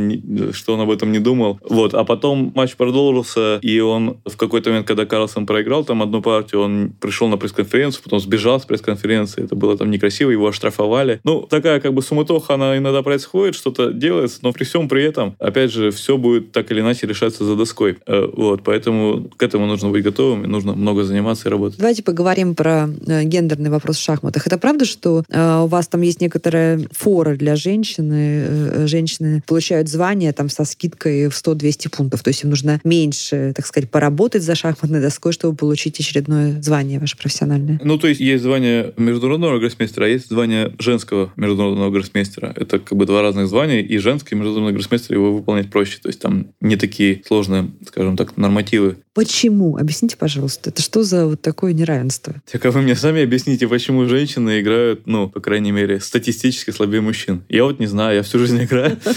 что 0.52 0.74
он 0.74 0.82
об 0.82 0.92
этом 0.92 1.12
не 1.12 1.20
думал. 1.20 1.60
Вот. 1.70 1.94
А 1.94 2.04
потом 2.04 2.52
матч 2.56 2.76
продолжился, 2.76 3.60
и 3.62 3.80
он 3.80 4.18
в 4.26 4.38
какой-то 4.38 4.70
момент, 4.70 4.88
когда 4.88 5.06
Карлсон 5.06 5.46
проиграл 5.46 5.84
там 5.84 6.02
одну 6.02 6.22
партию, 6.34 6.62
он 6.62 6.94
пришел 7.00 7.28
на 7.28 7.38
пресс-конференцию, 7.38 8.04
потом 8.04 8.20
сбежал 8.20 8.60
с 8.60 8.66
пресс-конференции, 8.66 9.44
это 9.44 9.56
было 9.56 9.78
там 9.78 9.92
некрасиво, 9.92 10.32
его 10.32 10.48
оштрафовали. 10.48 11.20
Ну, 11.24 11.42
такая 11.42 11.80
как 11.80 11.94
бы 11.94 12.02
суматоха, 12.02 12.56
она 12.56 12.76
иногда 12.76 13.04
происходит, 13.04 13.54
что-то 13.54 13.92
делается, 13.92 14.40
но 14.42 14.52
при 14.52 14.64
всем 14.64 14.90
при 14.90 15.04
этом, 15.04 15.36
опять 15.38 15.72
же, 15.72 15.92
все 15.92 16.18
будет 16.18 16.52
так 16.52 16.72
или 16.72 16.82
иначе 16.82 17.06
решаться 17.06 17.46
за 17.46 17.56
доской. 17.56 17.98
Э, 18.08 18.28
вот, 18.36 18.64
поэтому 18.64 19.30
к 19.38 19.44
этому 19.44 19.68
нужно 19.68 19.90
быть 19.90 20.04
готовым, 20.04 20.44
и 20.44 20.48
нужно 20.48 20.74
много 20.74 21.04
заниматься 21.04 21.50
и 21.50 21.52
работать. 21.52 21.78
Давайте 21.78 22.02
поговорим 22.02 22.56
про 22.56 22.90
э, 23.06 23.24
гендерный 23.26 23.70
вопрос 23.70 23.98
в 23.98 24.04
шахматах. 24.04 24.48
Это 24.48 24.58
правда, 24.58 24.86
что 24.86 25.24
э, 25.30 25.62
у 25.64 25.68
вас 25.68 25.88
там 25.88 26.02
есть 26.02 26.20
некоторая 26.20 26.82
фора 26.92 27.36
для 27.36 27.56
женщины, 27.56 28.88
женщины 28.88 29.44
получают 29.46 29.88
звание 29.88 30.34
там 30.34 30.50
со 30.50 30.66
скидкой 30.66 31.28
в 31.30 31.34
100-200 31.34 31.90
пунктов, 31.96 32.24
то 32.24 32.30
есть 32.30 32.44
им 32.44 32.50
нужно 32.50 32.82
меньше, 32.84 33.54
так 33.56 33.68
сказать, 33.68 33.92
поработать 33.92 34.42
за 34.42 34.56
шахматной 34.56 35.00
доской, 35.00 35.32
чтобы 35.32 35.56
получить 35.56 36.00
очередное 36.14 36.62
звание 36.62 37.00
ваше 37.00 37.18
профессиональное? 37.18 37.80
Ну, 37.84 37.98
то 37.98 38.08
есть 38.08 38.22
есть 38.22 38.44
звание 38.44 38.94
международного 38.98 39.60
гроссмейстера, 39.60 40.06
а 40.06 40.08
есть 40.08 40.30
звание 40.30 40.74
женского 40.80 41.34
международного 41.36 41.90
гроссмейстера. 41.90 42.54
Это 42.56 42.80
как 42.80 42.98
бы 42.98 43.06
два 43.06 43.22
разных 43.22 43.48
звания, 43.48 43.82
и 43.82 43.98
женский 43.98 44.36
международный 44.36 44.74
гроссмейстер 44.74 45.16
его 45.16 45.34
выполнять 45.34 45.72
проще. 45.72 45.98
То 46.02 46.10
есть 46.10 46.22
там 46.22 46.48
не 46.62 46.76
такие 46.76 47.24
сложные, 47.26 47.72
скажем 47.88 48.16
так, 48.16 48.38
нормативы. 48.38 48.98
Почему? 49.14 49.78
Объясните, 49.78 50.18
пожалуйста. 50.18 50.72
Это 50.72 50.82
что 50.82 51.04
за 51.04 51.28
вот 51.28 51.42
такое 51.42 51.74
неравенство? 51.74 52.34
Так 52.52 52.66
а 52.66 52.72
вы 52.72 52.82
мне 52.82 52.96
сами 52.96 53.22
объясните, 53.22 53.68
почему 53.68 54.08
женщины 54.08 54.60
играют, 54.60 55.06
ну, 55.06 55.30
по 55.30 55.40
крайней 55.40 55.72
мере, 55.72 56.00
статистически 56.00 56.72
слабее 56.72 57.02
мужчин. 57.02 57.44
Я 57.48 57.66
вот 57.66 57.80
не 57.80 57.86
знаю, 57.86 58.16
я 58.16 58.24
всю 58.24 58.40
жизнь 58.40 58.64
играю. 58.64 58.98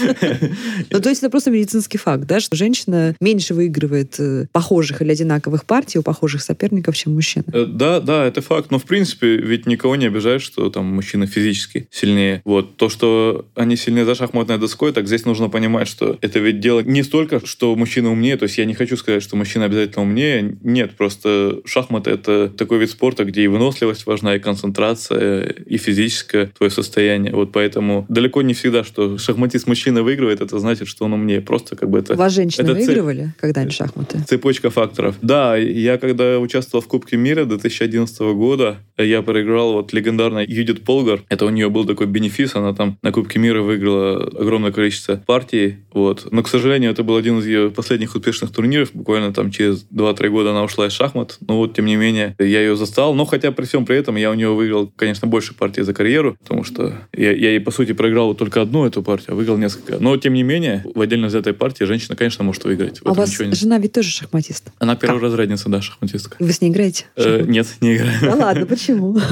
Ну, 0.89 1.01
то 1.01 1.09
есть 1.09 1.21
это 1.21 1.29
просто 1.29 1.51
медицинский 1.51 1.97
факт, 1.97 2.25
да, 2.25 2.39
что 2.39 2.55
женщина 2.55 3.15
меньше 3.19 3.53
выигрывает 3.53 4.19
э, 4.19 4.47
похожих 4.51 5.01
или 5.01 5.11
одинаковых 5.11 5.65
партий 5.65 5.99
у 5.99 6.03
похожих 6.03 6.41
соперников, 6.41 6.95
чем 6.95 7.15
мужчина. 7.15 7.43
Э, 7.51 7.65
да, 7.65 7.99
да, 7.99 8.25
это 8.25 8.41
факт. 8.41 8.71
Но, 8.71 8.79
в 8.79 8.83
принципе, 8.83 9.37
ведь 9.37 9.65
никого 9.65 9.95
не 9.95 10.05
обижает, 10.05 10.41
что 10.41 10.69
там 10.69 10.85
мужчина 10.85 11.27
физически 11.27 11.87
сильнее. 11.91 12.41
Вот. 12.45 12.77
То, 12.77 12.89
что 12.89 13.47
они 13.55 13.75
сильнее 13.75 14.05
за 14.05 14.15
шахматной 14.15 14.57
доской, 14.57 14.93
так 14.93 15.07
здесь 15.07 15.25
нужно 15.25 15.49
понимать, 15.49 15.87
что 15.87 16.17
это 16.21 16.39
ведь 16.39 16.59
дело 16.59 16.81
не 16.81 17.03
столько, 17.03 17.45
что 17.45 17.75
мужчина 17.75 18.11
умнее. 18.11 18.37
То 18.37 18.43
есть 18.43 18.57
я 18.57 18.65
не 18.65 18.73
хочу 18.73 18.97
сказать, 18.97 19.23
что 19.23 19.35
мужчина 19.35 19.65
обязательно 19.65 19.86
умнее. 19.95 20.57
Нет, 20.61 20.91
просто 20.91 21.61
шахматы— 21.65 22.11
это 22.11 22.49
такой 22.49 22.79
вид 22.79 22.89
спорта, 22.89 23.25
где 23.25 23.43
и 23.43 23.47
выносливость 23.47 24.05
важна, 24.05 24.35
и 24.35 24.39
концентрация, 24.39 25.43
и 25.43 25.77
физическое 25.77 26.47
твое 26.47 26.69
состояние. 26.69 27.33
Вот 27.33 27.51
поэтому 27.51 28.05
далеко 28.09 28.41
не 28.41 28.53
всегда, 28.53 28.83
что 28.83 29.17
шахматист 29.17 29.67
мужчина 29.67 30.03
выигрывает, 30.03 30.41
это 30.41 30.59
значит, 30.59 30.87
что 30.87 31.05
он 31.05 31.13
умнее. 31.13 31.41
Просто 31.41 31.75
как 31.75 31.89
бы 31.89 31.99
это... 31.99 32.15
Вас 32.15 32.33
женщины 32.33 32.65
это 32.65 32.73
выигрывали 32.73 33.23
цеп... 33.23 33.37
когда-нибудь 33.39 33.73
шахматы? 33.73 34.23
Цепочка 34.27 34.69
факторов. 34.69 35.15
Да, 35.21 35.55
я 35.55 35.97
когда 35.97 36.39
участвовал 36.39 36.83
в 36.83 36.87
Кубке 36.87 37.17
мира 37.17 37.45
2011 37.45 38.19
года, 38.19 38.77
я 38.97 39.21
проиграл 39.21 39.73
вот 39.73 39.93
легендарной 39.93 40.45
Юдит 40.47 40.83
Полгар. 40.83 41.23
Это 41.29 41.45
у 41.45 41.49
нее 41.49 41.69
был 41.69 41.85
такой 41.85 42.07
бенефис, 42.07 42.55
она 42.55 42.73
там 42.73 42.97
на 43.01 43.11
Кубке 43.11 43.39
мира 43.39 43.61
выиграла 43.61 44.23
огромное 44.23 44.71
количество 44.71 45.21
партий. 45.25 45.77
Вот. 45.93 46.27
Но, 46.31 46.43
к 46.43 46.47
сожалению, 46.47 46.91
это 46.91 47.03
был 47.03 47.15
один 47.15 47.39
из 47.39 47.47
ее 47.47 47.69
последних 47.69 48.15
успешных 48.15 48.51
турниров. 48.51 48.89
Буквально 48.93 49.33
там 49.33 49.51
через 49.51 49.76
2-3 49.91 50.29
года 50.29 50.51
она 50.51 50.63
ушла 50.63 50.87
из 50.87 50.93
шахмат. 50.93 51.37
Но 51.47 51.57
вот, 51.57 51.75
тем 51.75 51.85
не 51.85 51.95
менее, 51.95 52.35
я 52.39 52.61
ее 52.61 52.75
застал. 52.75 53.13
Но 53.13 53.25
хотя 53.25 53.51
при 53.51 53.65
всем 53.65 53.85
при 53.85 53.97
этом 53.97 54.15
я 54.15 54.31
у 54.31 54.33
нее 54.33 54.49
выиграл, 54.49 54.91
конечно, 54.95 55.27
больше 55.27 55.53
партий 55.53 55.81
за 55.81 55.93
карьеру, 55.93 56.37
потому 56.41 56.63
что 56.63 56.93
я, 57.13 57.31
я 57.31 57.51
ей, 57.51 57.59
по 57.59 57.71
сути, 57.71 57.93
проиграл 57.93 58.27
вот 58.27 58.37
только 58.37 58.61
одну 58.61 58.85
эту 58.85 59.03
партию, 59.03 59.33
а 59.33 59.35
выиграл 59.35 59.57
несколько. 59.57 59.97
Но, 59.99 60.15
тем 60.17 60.33
не 60.33 60.43
менее, 60.43 60.85
в 60.93 61.01
отдельно 61.01 61.27
взятой 61.27 61.53
партии 61.53 61.83
женщина, 61.83 62.15
конечно, 62.15 62.43
может 62.43 62.63
выиграть. 62.63 63.01
А 63.03 63.11
у 63.11 63.13
вас 63.13 63.39
нет. 63.39 63.55
жена 63.55 63.77
ведь 63.77 63.93
тоже 63.93 64.09
шахматист? 64.09 64.71
Она 64.79 64.95
перворазрядница, 64.95 65.69
да, 65.69 65.81
шахматистка. 65.81 66.37
Вы 66.39 66.51
с 66.51 66.61
ней 66.61 66.69
играете? 66.69 67.05
Э, 67.15 67.43
нет, 67.45 67.67
не 67.81 67.95
играю. 67.95 68.17
Да 68.21 68.35
ладно, 68.35 68.65
почему? 68.65 69.17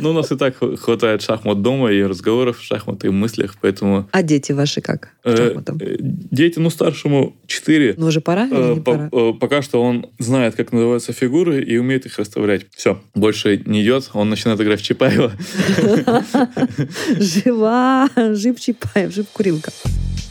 Ну, 0.00 0.10
у 0.10 0.12
нас 0.12 0.30
и 0.30 0.36
так 0.36 0.56
хватает 0.80 1.22
шахмат 1.22 1.62
дома 1.62 1.90
и 1.92 2.02
разговоров, 2.02 2.58
шахмат 2.60 3.04
и 3.04 3.08
мыслях, 3.08 3.56
поэтому... 3.60 4.08
А 4.12 4.22
дети 4.22 4.52
ваши 4.52 4.80
как? 4.80 5.10
Э, 5.24 5.54
э, 5.54 5.96
дети, 6.00 6.58
ну, 6.58 6.70
старшему 6.70 7.36
4. 7.46 7.94
Ну, 7.96 8.06
уже 8.06 8.20
пора 8.20 8.46
или 8.46 8.74
не 8.74 8.80
пора? 8.80 9.10
Пока 9.34 9.62
что 9.62 9.77
он 9.82 10.06
знает, 10.18 10.54
как 10.54 10.72
называются 10.72 11.12
фигуры 11.12 11.62
и 11.62 11.76
умеет 11.78 12.06
их 12.06 12.18
расставлять. 12.18 12.66
Все, 12.74 13.00
больше 13.14 13.62
не 13.64 13.82
идет, 13.82 14.10
он 14.12 14.30
начинает 14.30 14.60
играть 14.60 14.80
в 14.80 14.84
Чапаева. 14.84 15.32
Жива, 17.18 18.08
жив 18.16 18.60
Чапаев, 18.60 19.12
жив 19.12 19.26
Курилка. 19.32 19.72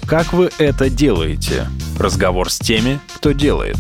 Как 0.08 0.34
вы 0.34 0.50
это 0.58 0.89
делаете? 0.89 1.68
Разговор 2.00 2.50
с 2.50 2.60
теми, 2.60 3.00
кто 3.16 3.32
делает. 3.32 3.77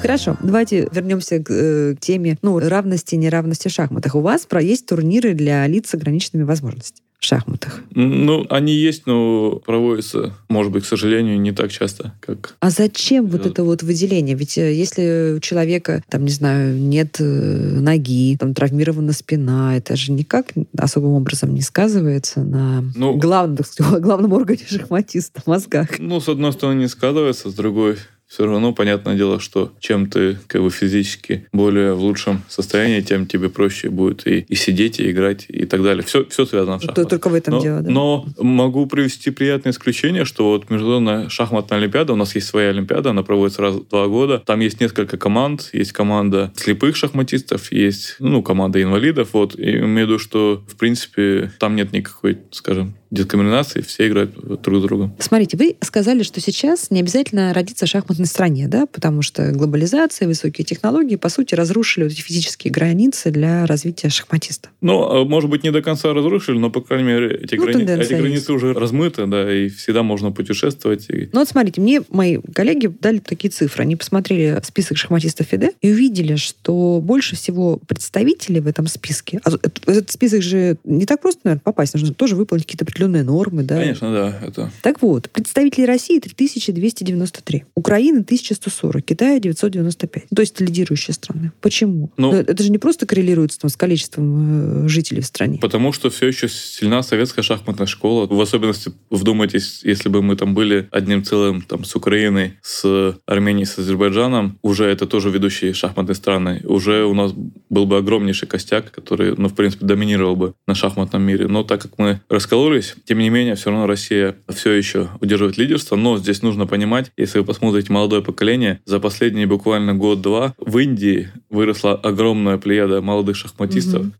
Хорошо, 0.00 0.36
давайте 0.42 0.88
вернемся 0.92 1.38
к, 1.38 1.50
э, 1.50 1.94
к 1.94 2.00
теме 2.00 2.36
ну, 2.42 2.58
равности 2.58 3.14
и 3.14 3.18
неравности 3.18 3.68
в 3.68 3.72
шахматах. 3.72 4.14
У 4.14 4.20
вас 4.20 4.44
про 4.46 4.60
есть 4.60 4.86
турниры 4.86 5.34
для 5.34 5.66
лиц 5.66 5.88
с 5.88 5.94
ограниченными 5.94 6.44
возможностями 6.44 7.05
в 7.18 7.24
шахматах? 7.24 7.80
Ну, 7.92 8.46
они 8.50 8.74
есть, 8.74 9.06
но 9.06 9.60
проводятся, 9.64 10.34
может 10.48 10.72
быть, 10.72 10.84
к 10.84 10.86
сожалению, 10.86 11.40
не 11.40 11.52
так 11.52 11.70
часто, 11.72 12.14
как... 12.20 12.56
А 12.60 12.70
зачем 12.70 13.26
вот 13.26 13.46
это 13.46 13.64
вот 13.64 13.82
выделение? 13.82 14.36
Ведь 14.36 14.58
э, 14.58 14.74
если 14.74 15.36
у 15.36 15.40
человека, 15.40 16.02
там, 16.08 16.24
не 16.24 16.30
знаю, 16.30 16.76
нет 16.76 17.16
э, 17.20 17.24
ноги, 17.24 18.36
там, 18.38 18.54
травмирована 18.54 19.12
спина, 19.12 19.76
это 19.76 19.96
же 19.96 20.12
никак 20.12 20.46
особым 20.76 21.12
образом 21.12 21.54
не 21.54 21.62
сказывается 21.62 22.40
на 22.40 22.84
ну, 22.94 23.16
главном, 23.16 23.56
так 23.56 23.66
сказать, 23.66 24.00
главном 24.02 24.32
органе 24.32 24.64
шахматиста, 24.68 25.42
мозгах. 25.46 25.98
Ну, 25.98 26.20
с 26.20 26.28
одной 26.28 26.52
стороны, 26.52 26.80
не 26.80 26.88
сказывается, 26.88 27.50
с 27.50 27.54
другой 27.54 27.96
все 28.26 28.46
равно 28.46 28.72
понятное 28.72 29.16
дело, 29.16 29.40
что 29.40 29.72
чем 29.80 30.10
ты 30.10 30.38
как 30.46 30.62
бы 30.62 30.70
физически 30.70 31.46
более 31.52 31.94
в 31.94 32.00
лучшем 32.00 32.42
состоянии, 32.48 33.00
тем 33.00 33.26
тебе 33.26 33.48
проще 33.48 33.88
будет 33.88 34.26
и, 34.26 34.40
и 34.48 34.54
сидеть, 34.54 34.98
и 34.98 35.10
играть, 35.10 35.46
и 35.48 35.64
так 35.64 35.82
далее. 35.82 36.02
Все, 36.02 36.24
все 36.24 36.44
связано 36.44 36.78
в 36.78 36.82
шахматах. 36.82 37.08
Только 37.08 37.28
в 37.28 37.34
этом 37.34 37.54
но, 37.54 37.62
дело, 37.62 37.80
да? 37.80 37.90
Но 37.90 38.26
могу 38.38 38.86
привести 38.86 39.30
приятное 39.30 39.72
исключение, 39.72 40.24
что 40.24 40.50
вот 40.50 40.70
Международная 40.70 41.28
шахматная 41.28 41.78
олимпиада, 41.78 42.12
у 42.12 42.16
нас 42.16 42.34
есть 42.34 42.48
своя 42.48 42.70
олимпиада, 42.70 43.10
она 43.10 43.22
проводится 43.22 43.62
раз 43.62 43.76
в 43.76 43.88
два 43.88 44.08
года. 44.08 44.42
Там 44.44 44.60
есть 44.60 44.80
несколько 44.80 45.16
команд, 45.16 45.70
есть 45.72 45.92
команда 45.92 46.52
слепых 46.56 46.96
шахматистов, 46.96 47.70
есть 47.70 48.16
ну, 48.18 48.42
команда 48.42 48.82
инвалидов. 48.82 49.30
Вот. 49.32 49.58
И 49.58 49.78
имею 49.78 50.06
в 50.06 50.10
виду, 50.10 50.18
что 50.18 50.64
в 50.66 50.76
принципе 50.76 51.52
там 51.58 51.76
нет 51.76 51.92
никакой, 51.92 52.38
скажем, 52.50 52.94
дискриминации, 53.10 53.80
все 53.80 54.08
играют 54.08 54.34
друг 54.34 54.80
с 54.80 54.82
другом. 54.82 55.14
Смотрите, 55.18 55.56
вы 55.56 55.76
сказали, 55.80 56.22
что 56.22 56.40
сейчас 56.40 56.90
не 56.90 57.00
обязательно 57.00 57.52
родиться 57.54 57.86
в 57.86 57.88
шахматной 58.16 58.26
стране, 58.26 58.68
да, 58.68 58.86
потому 58.86 59.22
что 59.22 59.52
глобализация, 59.52 60.28
высокие 60.28 60.64
технологии, 60.64 61.16
по 61.16 61.28
сути, 61.28 61.54
разрушили 61.54 62.04
вот 62.04 62.12
эти 62.12 62.20
физические 62.20 62.72
границы 62.72 63.30
для 63.30 63.66
развития 63.66 64.08
шахматиста. 64.08 64.68
Ну, 64.80 65.02
а, 65.02 65.24
может 65.24 65.50
быть, 65.50 65.64
не 65.64 65.70
до 65.70 65.82
конца 65.82 66.12
разрушили, 66.12 66.58
но, 66.58 66.70
по 66.70 66.80
крайней 66.80 67.04
мере, 67.04 67.40
эти, 67.42 67.56
ну, 67.56 67.64
грани... 67.64 68.02
эти 68.02 68.14
границы 68.14 68.52
уже 68.52 68.72
размыты, 68.72 69.26
да, 69.26 69.52
и 69.52 69.68
всегда 69.68 70.02
можно 70.02 70.32
путешествовать. 70.32 71.06
И... 71.10 71.28
Ну, 71.32 71.40
вот 71.40 71.48
смотрите, 71.48 71.80
мне 71.80 72.02
мои 72.10 72.38
коллеги 72.54 72.86
дали 72.86 73.18
такие 73.18 73.50
цифры. 73.50 73.82
Они 73.82 73.96
посмотрели 73.96 74.58
список 74.64 74.96
шахматистов 74.96 75.46
ФИДЕ 75.46 75.72
и 75.82 75.92
увидели, 75.92 76.36
что 76.36 77.00
больше 77.02 77.36
всего 77.36 77.76
представителей 77.86 78.60
в 78.60 78.66
этом 78.66 78.86
списке, 78.86 79.40
а 79.44 79.50
этот 79.86 80.10
список 80.10 80.42
же 80.42 80.76
не 80.84 81.06
так 81.06 81.20
просто, 81.20 81.40
наверное, 81.44 81.62
попасть, 81.62 81.94
нужно 81.94 82.14
тоже 82.14 82.36
выполнить 82.36 82.64
какие-то 82.64 82.84
определенные 82.84 83.22
нормы, 83.22 83.62
да? 83.62 83.78
Конечно, 83.78 84.12
да. 84.12 84.38
Это... 84.46 84.70
Так 84.82 85.02
вот, 85.02 85.30
представителей 85.30 85.86
России 85.86 86.18
3293, 86.18 87.64
Украины 88.06 88.20
1140, 88.20 89.04
Китая 89.04 89.40
995. 89.40 90.24
То 90.34 90.42
есть 90.42 90.60
лидирующие 90.60 91.14
страны. 91.14 91.52
Почему? 91.60 92.12
Ну, 92.16 92.32
это 92.32 92.62
же 92.62 92.70
не 92.70 92.78
просто 92.78 93.06
коррелируется 93.06 93.58
там, 93.58 93.70
с 93.70 93.76
количеством 93.76 94.84
э, 94.84 94.88
жителей 94.88 95.22
в 95.22 95.26
стране. 95.26 95.58
Потому 95.60 95.92
что 95.92 96.08
все 96.10 96.28
еще 96.28 96.48
сильна 96.48 97.02
советская 97.02 97.42
шахматная 97.42 97.86
школа. 97.86 98.26
В 98.26 98.40
особенности, 98.40 98.92
вдумайтесь, 99.10 99.80
если 99.82 100.08
бы 100.08 100.22
мы 100.22 100.36
там 100.36 100.54
были 100.54 100.88
одним 100.92 101.24
целым 101.24 101.62
там, 101.62 101.84
с 101.84 101.96
Украиной, 101.96 102.52
с 102.62 103.16
Арменией, 103.26 103.66
с 103.66 103.78
Азербайджаном, 103.78 104.58
уже 104.62 104.84
это 104.84 105.06
тоже 105.06 105.30
ведущие 105.30 105.72
шахматные 105.72 106.14
страны. 106.14 106.62
Уже 106.64 107.04
у 107.04 107.14
нас 107.14 107.32
был 107.70 107.86
бы 107.86 107.96
огромнейший 107.96 108.46
костяк, 108.46 108.92
который, 108.92 109.34
ну, 109.36 109.48
в 109.48 109.54
принципе, 109.54 109.84
доминировал 109.84 110.36
бы 110.36 110.54
на 110.68 110.74
шахматном 110.74 111.22
мире. 111.22 111.48
Но 111.48 111.64
так 111.64 111.82
как 111.82 111.98
мы 111.98 112.20
раскололись, 112.28 112.94
тем 113.04 113.18
не 113.18 113.30
менее, 113.30 113.56
все 113.56 113.70
равно 113.70 113.86
Россия 113.86 114.36
все 114.48 114.72
еще 114.72 115.08
удерживает 115.20 115.58
лидерство. 115.58 115.96
Но 115.96 116.18
здесь 116.18 116.42
нужно 116.42 116.66
понимать, 116.66 117.10
если 117.16 117.40
вы 117.40 117.44
посмотрите 117.44 117.92
молодое 117.96 118.22
поколение, 118.22 118.80
за 118.84 119.00
последние 119.00 119.46
буквально 119.46 119.94
год-два 119.94 120.54
в 120.58 120.78
Индии 120.78 121.28
выросла 121.50 121.94
огромная 121.94 122.58
плеяда 122.58 123.00
молодых 123.00 123.36
шахматистов, 123.36 124.02
Мгм. 124.02 124.12